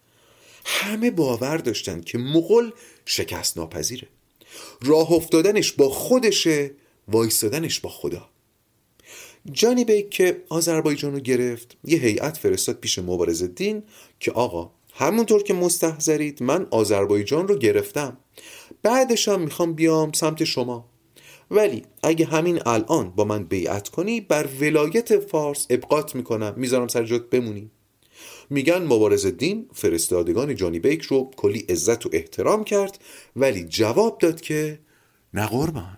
همه 0.71 1.12
باور 1.12 1.58
داشتن 1.58 2.01
که 2.01 2.17
مغول 2.17 2.71
شکست 3.05 3.58
ناپذیره 3.58 4.08
راه 4.82 5.12
افتادنش 5.12 5.71
با 5.71 5.89
خودشه 5.89 6.71
وایستادنش 7.08 7.79
با 7.79 7.89
خدا. 7.89 8.29
جانی 9.51 9.86
بیک 9.86 10.10
که 10.10 10.43
آذربایجان 10.49 11.13
رو 11.13 11.19
گرفت 11.19 11.77
یه 11.84 11.99
هیئت 11.99 12.38
فرستاد 12.38 12.75
پیش 12.75 12.99
مبارز 12.99 13.43
دین 13.43 13.84
که 14.19 14.32
آقا 14.32 14.71
همونطور 14.93 15.43
که 15.43 15.53
مستحضرید 15.53 16.43
من 16.43 16.67
آذربایجان 16.71 17.47
رو 17.47 17.58
گرفتم. 17.58 18.17
بعدش 18.84 19.27
هم 19.27 19.41
می‌خوام 19.41 19.73
بیام 19.73 20.12
سمت 20.12 20.43
شما. 20.43 20.89
ولی 21.52 21.83
اگه 22.04 22.25
همین 22.25 22.62
الان 22.65 23.10
با 23.10 23.23
من 23.23 23.43
بیعت 23.43 23.89
کنی 23.89 24.21
بر 24.21 24.48
ولایت 24.62 25.19
فارس 25.19 25.67
ابقات 25.69 26.15
می‌کنم. 26.15 26.54
می‌ذارم 26.58 26.87
سر 26.87 27.04
جات 27.04 27.29
بمونی. 27.29 27.71
میگن 28.50 28.83
مبارز 28.83 29.25
دین 29.25 29.69
فرستادگان 29.73 30.56
جانی 30.56 30.79
بیک 30.79 31.02
رو 31.02 31.31
کلی 31.35 31.60
عزت 31.60 32.06
و 32.06 32.10
احترام 32.13 32.63
کرد 32.63 33.00
ولی 33.35 33.63
جواب 33.63 34.17
داد 34.17 34.41
که 34.41 34.79
نه 35.33 35.47
قربان 35.47 35.97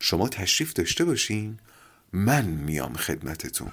شما 0.00 0.28
تشریف 0.28 0.72
داشته 0.72 1.04
باشین 1.04 1.58
من 2.12 2.44
میام 2.44 2.92
خدمتتون. 2.92 3.70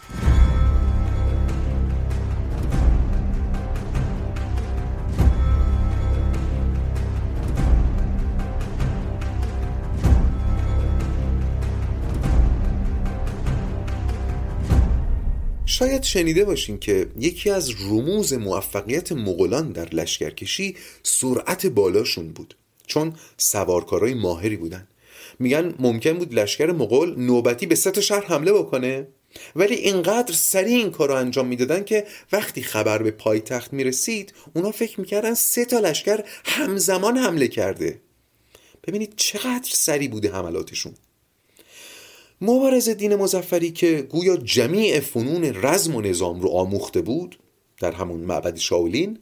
شاید 15.78 16.03
شنیده 16.03 16.45
باشین 16.45 16.80
که 16.80 17.07
یکی 17.19 17.49
از 17.49 17.71
رموز 17.82 18.34
موفقیت 18.34 19.11
مغولان 19.11 19.71
در 19.71 19.89
لشکرکشی 19.89 20.76
سرعت 21.03 21.65
بالاشون 21.65 22.28
بود 22.28 22.55
چون 22.88 23.13
سوارکارای 23.38 24.13
ماهری 24.13 24.55
بودن. 24.57 24.88
میگن 25.39 25.76
ممکن 25.80 26.13
بود 26.13 26.34
لشکر 26.34 26.71
مغول 26.71 27.19
نوبتی 27.19 27.65
به 27.65 27.76
سه 27.76 27.91
تا 27.91 28.01
شهر 28.01 28.26
حمله 28.26 28.53
بکنه 28.53 29.07
ولی 29.55 29.76
اینقدر 29.76 30.34
سریع 30.34 30.78
این 30.78 30.91
کار 30.91 31.09
رو 31.09 31.15
انجام 31.15 31.47
می‌دادن 31.47 31.84
که 31.84 32.07
وقتی 32.32 32.63
خبر 32.63 33.03
به 33.03 33.11
پایتخت 33.11 33.73
می‌رسید 33.73 34.34
اونا 34.53 34.71
فکر 34.71 34.99
می‌کردن 34.99 35.34
سه 35.34 35.65
تا 35.65 35.80
لشکر 35.80 36.23
همزمان 36.45 37.17
حمله 37.17 37.47
کرده. 37.47 38.01
ببینید 38.88 39.13
چقدر 39.15 39.69
سریع 39.71 40.09
بوده 40.09 40.32
حملاتشون. 40.32 40.93
مبارز 42.41 42.89
دین 42.89 43.15
مزفری 43.15 43.71
که 43.71 44.01
گویا 44.01 44.38
جمیع 44.38 44.99
فنون 44.99 45.43
رزم 45.43 45.95
و 45.95 46.01
نظام 46.01 46.41
رو 46.41 46.49
آموخته 46.49 47.01
بود 47.01 47.39
در 47.81 47.91
همون 47.91 48.19
معبد 48.19 48.55
شاولین 48.55 49.19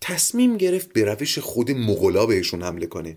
تصمیم 0.00 0.56
گرفت 0.56 0.92
به 0.92 1.04
روش 1.04 1.38
خود 1.38 1.70
مغلا 1.70 2.26
بهشون 2.26 2.62
حمله 2.62 2.86
کنه. 2.86 3.16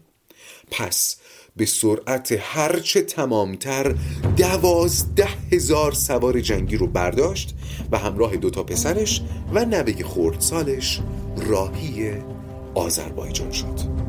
پس 0.71 1.17
به 1.55 1.65
سرعت 1.65 2.37
هرچه 2.39 3.01
تمامتر 3.01 3.95
دوازده 4.37 5.27
هزار 5.51 5.91
سوار 5.91 6.41
جنگی 6.41 6.77
رو 6.77 6.87
برداشت 6.87 7.55
و 7.91 7.97
همراه 7.97 8.37
دوتا 8.37 8.63
پسرش 8.63 9.21
و 9.53 9.65
نبه 9.65 10.03
خردسالش 10.03 11.01
راهی 11.37 12.11
آذربایجان 12.75 13.51
شد. 13.51 14.07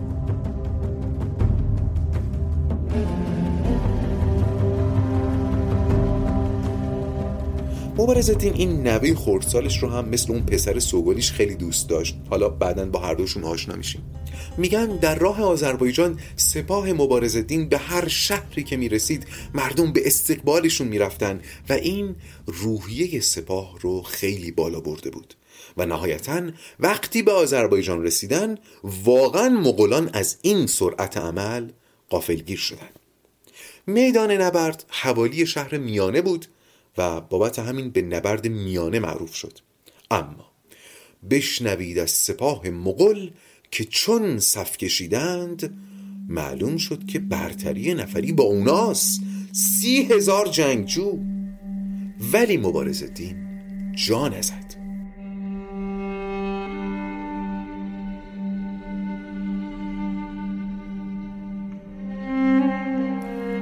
مبارز 7.98 8.30
الدین 8.30 8.54
این 8.54 8.86
نوه 8.86 9.14
خردسالش 9.14 9.82
رو 9.82 9.88
هم 9.88 10.08
مثل 10.08 10.32
اون 10.32 10.42
پسر 10.42 10.78
سوگلیش 10.78 11.32
خیلی 11.32 11.54
دوست 11.54 11.88
داشت. 11.88 12.16
حالا 12.30 12.48
بعدا 12.48 12.86
با 12.86 12.98
هر 12.98 13.14
دوشون 13.14 13.44
آشنا 13.44 13.76
میشیم. 13.76 14.02
میگن 14.58 14.86
در 14.86 15.14
راه 15.14 15.42
آذربایجان 15.42 16.20
سپاه 16.36 16.92
مبارز 16.92 17.36
الدین 17.36 17.68
به 17.68 17.78
هر 17.78 18.08
شهری 18.08 18.62
که 18.64 18.76
می‌رسید 18.76 19.26
مردم 19.54 19.92
به 19.92 20.06
استقبالشون 20.06 20.88
می‌رفتن 20.88 21.40
و 21.68 21.72
این 21.72 22.16
روحیه 22.46 23.20
سپاه 23.20 23.78
رو 23.80 24.02
خیلی 24.02 24.50
بالا 24.50 24.80
برده 24.80 25.10
بود. 25.10 25.34
و 25.76 25.86
نهایتا 25.86 26.42
وقتی 26.80 27.22
به 27.22 27.32
آذربایجان 27.32 28.02
رسیدن 28.02 28.58
واقعا 29.04 29.48
مغولان 29.48 30.10
از 30.12 30.36
این 30.42 30.66
سرعت 30.66 31.16
عمل 31.16 31.68
قافلگیر 32.10 32.58
شدند 32.58 32.98
میدان 33.86 34.30
نبرد 34.30 34.84
حوالی 34.88 35.46
شهر 35.46 35.78
میانه 35.78 36.20
بود 36.20 36.46
و 36.98 37.20
بابت 37.20 37.58
همین 37.58 37.90
به 37.90 38.02
نبرد 38.02 38.48
میانه 38.48 38.98
معروف 38.98 39.34
شد. 39.34 39.58
اما 40.10 40.52
بشنوید 41.30 41.98
از 41.98 42.10
سپاه 42.10 42.70
مغل 42.70 43.30
که 43.70 43.84
چون 43.84 44.38
صف 44.38 44.76
کشیدند 44.76 45.78
معلوم 46.28 46.76
شد 46.76 47.06
که 47.06 47.18
برتری 47.18 47.94
نفری 47.94 48.32
با 48.32 48.44
اوناست 48.44 49.20
سی 49.52 50.02
هزار 50.02 50.46
جنگجو. 50.46 51.18
ولی 52.32 52.56
مبارز 52.56 53.04
دین 53.04 53.36
جا 53.94 54.28
نزد 54.28 54.74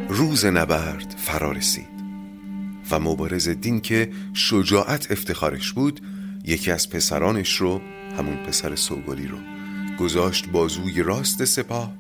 روز 0.09 0.45
نبرد 0.45 1.15
فرا 1.19 1.53
رسید. 1.53 1.96
و 2.91 3.01
مبارز 3.01 3.49
دین 3.49 3.81
که 3.81 4.11
شجاعت 4.35 5.11
افتخارش 5.11 5.73
بود 5.73 6.01
یکی 6.45 6.71
از 6.71 6.91
پسرانش 6.91 7.57
رو 7.57 7.81
همون 8.19 8.37
پسر 8.37 8.77
سوگلی 8.77 9.27
رو 9.27 9.39
گذاشت 9.99 10.49
بازوی 10.49 11.03
راست 11.03 11.45
سپاه. 11.45 11.93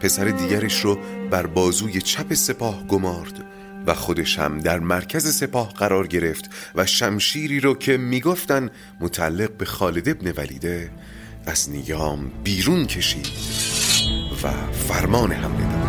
پسر 0.00 0.24
دیگرش 0.24 0.80
رو 0.80 0.98
بر 1.30 1.46
بازوی 1.46 2.00
چپ 2.00 2.34
سپاه 2.34 2.86
گمارد 2.86 3.44
و 3.86 3.94
خودش 3.94 4.38
هم 4.38 4.58
در 4.58 4.78
مرکز 4.78 5.34
سپاه 5.34 5.72
قرار 5.72 6.06
گرفت 6.06 6.50
و 6.74 6.86
شمشیری 6.86 7.60
رو 7.60 7.74
که 7.74 7.96
می‌گفتن 7.96 8.70
متعلق 9.00 9.56
به 9.56 9.64
خالد 9.64 10.08
ابن 10.08 10.32
ولیده 10.36 10.90
از 11.46 11.70
نیام 11.70 12.30
بیرون 12.44 12.86
کشید 12.86 13.28
و 14.42 14.52
فرمان 14.72 15.32
حمله 15.32 15.60
داد. 15.60 15.85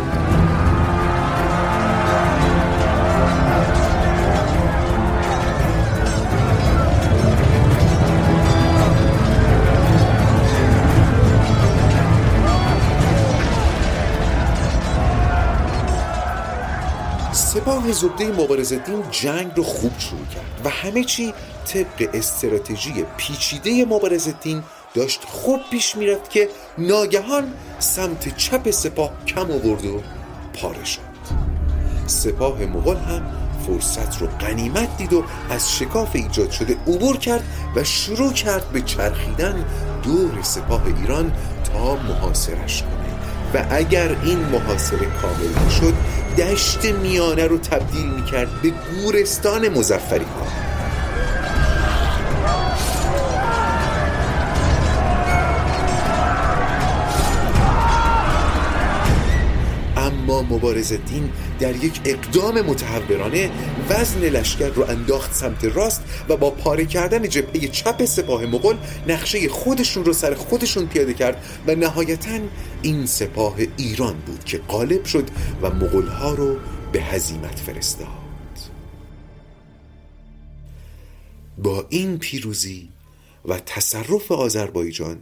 سپاه 17.68 17.92
زبده 17.92 18.32
مبارزتین 18.32 19.02
جنگ 19.10 19.52
رو 19.56 19.62
خوب 19.62 19.92
شروع 19.98 20.26
کرد 20.34 20.60
و 20.64 20.68
همه 20.68 21.04
چی 21.04 21.34
طبق 21.66 22.08
استراتژی 22.14 23.04
پیچیده 23.16 23.84
مبارزتین 23.84 24.62
داشت 24.94 25.24
خوب 25.24 25.60
پیش 25.70 25.96
می‌رفت 25.96 26.30
که 26.30 26.48
ناگهان 26.78 27.52
سمت 27.78 28.36
چپ 28.36 28.70
سپاه 28.70 29.10
کم 29.26 29.50
آورد 29.50 29.84
و 29.84 30.02
پاره 30.54 30.84
شد. 30.84 31.00
سپاه 32.06 32.64
مغول 32.64 32.96
هم 32.96 33.22
فرصت 33.66 34.20
رو 34.20 34.26
غنیمت 34.26 34.96
دید 34.96 35.12
و 35.12 35.24
از 35.50 35.72
شکاف 35.72 36.10
ایجاد 36.12 36.50
شده 36.50 36.76
عبور 36.86 37.16
کرد 37.16 37.44
و 37.76 37.84
شروع 37.84 38.32
کرد 38.32 38.72
به 38.72 38.82
چرخیدن 38.82 39.64
دور 40.02 40.42
سپاه 40.42 40.82
ایران 40.86 41.32
تا 41.72 41.96
محاصرش 41.96 42.82
کنه. 42.82 43.07
و 43.54 43.64
اگر 43.70 44.16
این 44.22 44.38
محاصره 44.38 45.06
کامل 45.22 45.68
شد 45.80 45.94
دشت 46.38 46.84
میانه 46.84 47.46
رو 47.46 47.58
تبدیل 47.58 48.06
می‌کرد 48.10 48.48
به 48.62 48.70
گورستان 48.70 49.68
مزفری 49.68 50.24
ها 50.24 50.67
اما 60.28 60.42
مبارز 60.42 60.92
دین 60.92 61.30
در 61.60 61.84
یک 61.84 62.00
اقدام 62.04 62.60
متحورانه 62.60 63.50
وزن 63.90 64.20
لشکر 64.20 64.68
رو 64.68 64.84
انداخت 64.90 65.34
سمت 65.34 65.64
راست 65.64 66.02
و 66.28 66.36
با 66.36 66.50
پاره 66.50 66.84
کردن 66.84 67.28
جبهه 67.28 67.68
چپ 67.68 68.04
سپاه 68.04 68.46
مغول 68.46 68.76
نقشه 69.06 69.48
خودشون 69.48 70.04
رو 70.04 70.12
سر 70.12 70.34
خودشون 70.34 70.86
پیاده 70.86 71.14
کرد 71.14 71.44
و 71.66 71.74
نهایتا 71.74 72.38
این 72.82 73.06
سپاه 73.06 73.56
ایران 73.76 74.14
بود 74.26 74.44
که 74.44 74.58
غالب 74.58 75.04
شد 75.04 75.28
و 75.62 75.70
مغولها 75.70 76.34
رو 76.34 76.56
به 76.92 77.02
هزیمت 77.02 77.58
فرستاد. 77.58 78.08
با 81.58 81.86
این 81.88 82.18
پیروزی 82.18 82.88
و 83.44 83.58
تصرف 83.58 84.32
آذربایجان 84.32 85.18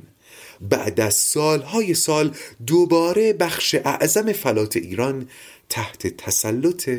بعد 0.61 1.01
از 1.01 1.15
سالهای 1.15 1.95
سال 1.95 2.31
دوباره 2.67 3.33
بخش 3.33 3.75
اعظم 3.85 4.33
فلات 4.33 4.77
ایران 4.77 5.29
تحت 5.69 6.07
تسلط 6.07 6.91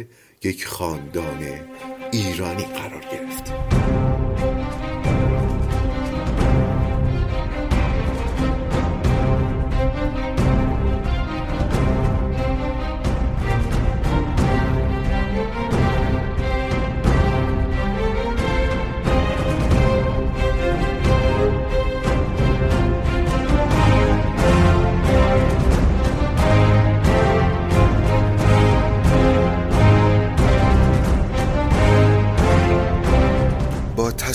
یک 0.43 0.65
خاندان 0.65 1.59
ایرانی 2.11 2.63
قرار 2.63 3.05
گرفت. 3.11 3.56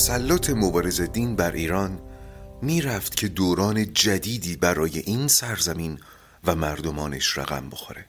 تسلط 0.02 0.50
مبارز 0.50 1.00
دین 1.00 1.36
بر 1.36 1.52
ایران 1.52 2.00
می‌رفت 2.62 3.16
که 3.16 3.28
دوران 3.28 3.92
جدیدی 3.92 4.56
برای 4.56 4.98
این 4.98 5.28
سرزمین 5.28 5.98
و 6.44 6.54
مردمانش 6.54 7.38
رقم 7.38 7.70
بخوره. 7.70 8.04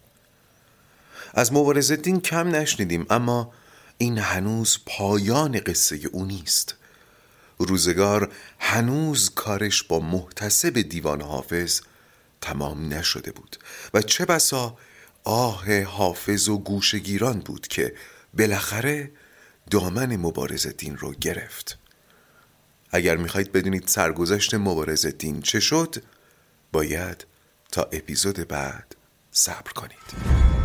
از 1.34 1.54
مبارز 1.54 1.92
دین 1.92 2.22
کم 2.22 2.56
نشنیدیم 2.56 3.06
اما 3.10 3.54
این 3.98 4.18
هنوز 4.18 4.80
پایان 4.86 5.60
قصه 5.60 6.00
او 6.12 6.26
نیست. 6.26 6.76
روزگار 7.58 8.32
هنوز 8.60 9.30
کارش 9.36 9.84
با 9.84 10.00
محتسب 10.00 10.82
دیوان 10.82 11.22
حافظ 11.22 11.82
تمام 12.42 12.94
نشده 12.94 13.32
بود 13.32 13.58
و 13.94 14.02
چه 14.02 14.26
بسا 14.26 14.78
آه 15.24 15.82
حافظ 15.82 16.50
و 16.50 16.58
گوشگیران 16.58 17.40
بود 17.40 17.68
که 17.68 17.94
بالاخره 18.38 19.12
دامن 19.72 20.16
مبارز 20.16 20.68
دین 20.68 20.98
رو 20.98 21.14
گرفت. 21.14 21.83
اگر 22.94 23.18
می‌خواید 23.18 23.52
بدونید 23.52 23.88
سرگذشت 23.88 24.54
مبارز 24.54 25.06
دین 25.06 25.42
چه 25.42 25.60
شد 25.60 25.96
باید 26.72 27.26
تا 27.72 27.84
اپیزود 27.84 28.48
بعد 28.48 28.96
صبر 29.32 29.72
کنید. 29.72 30.63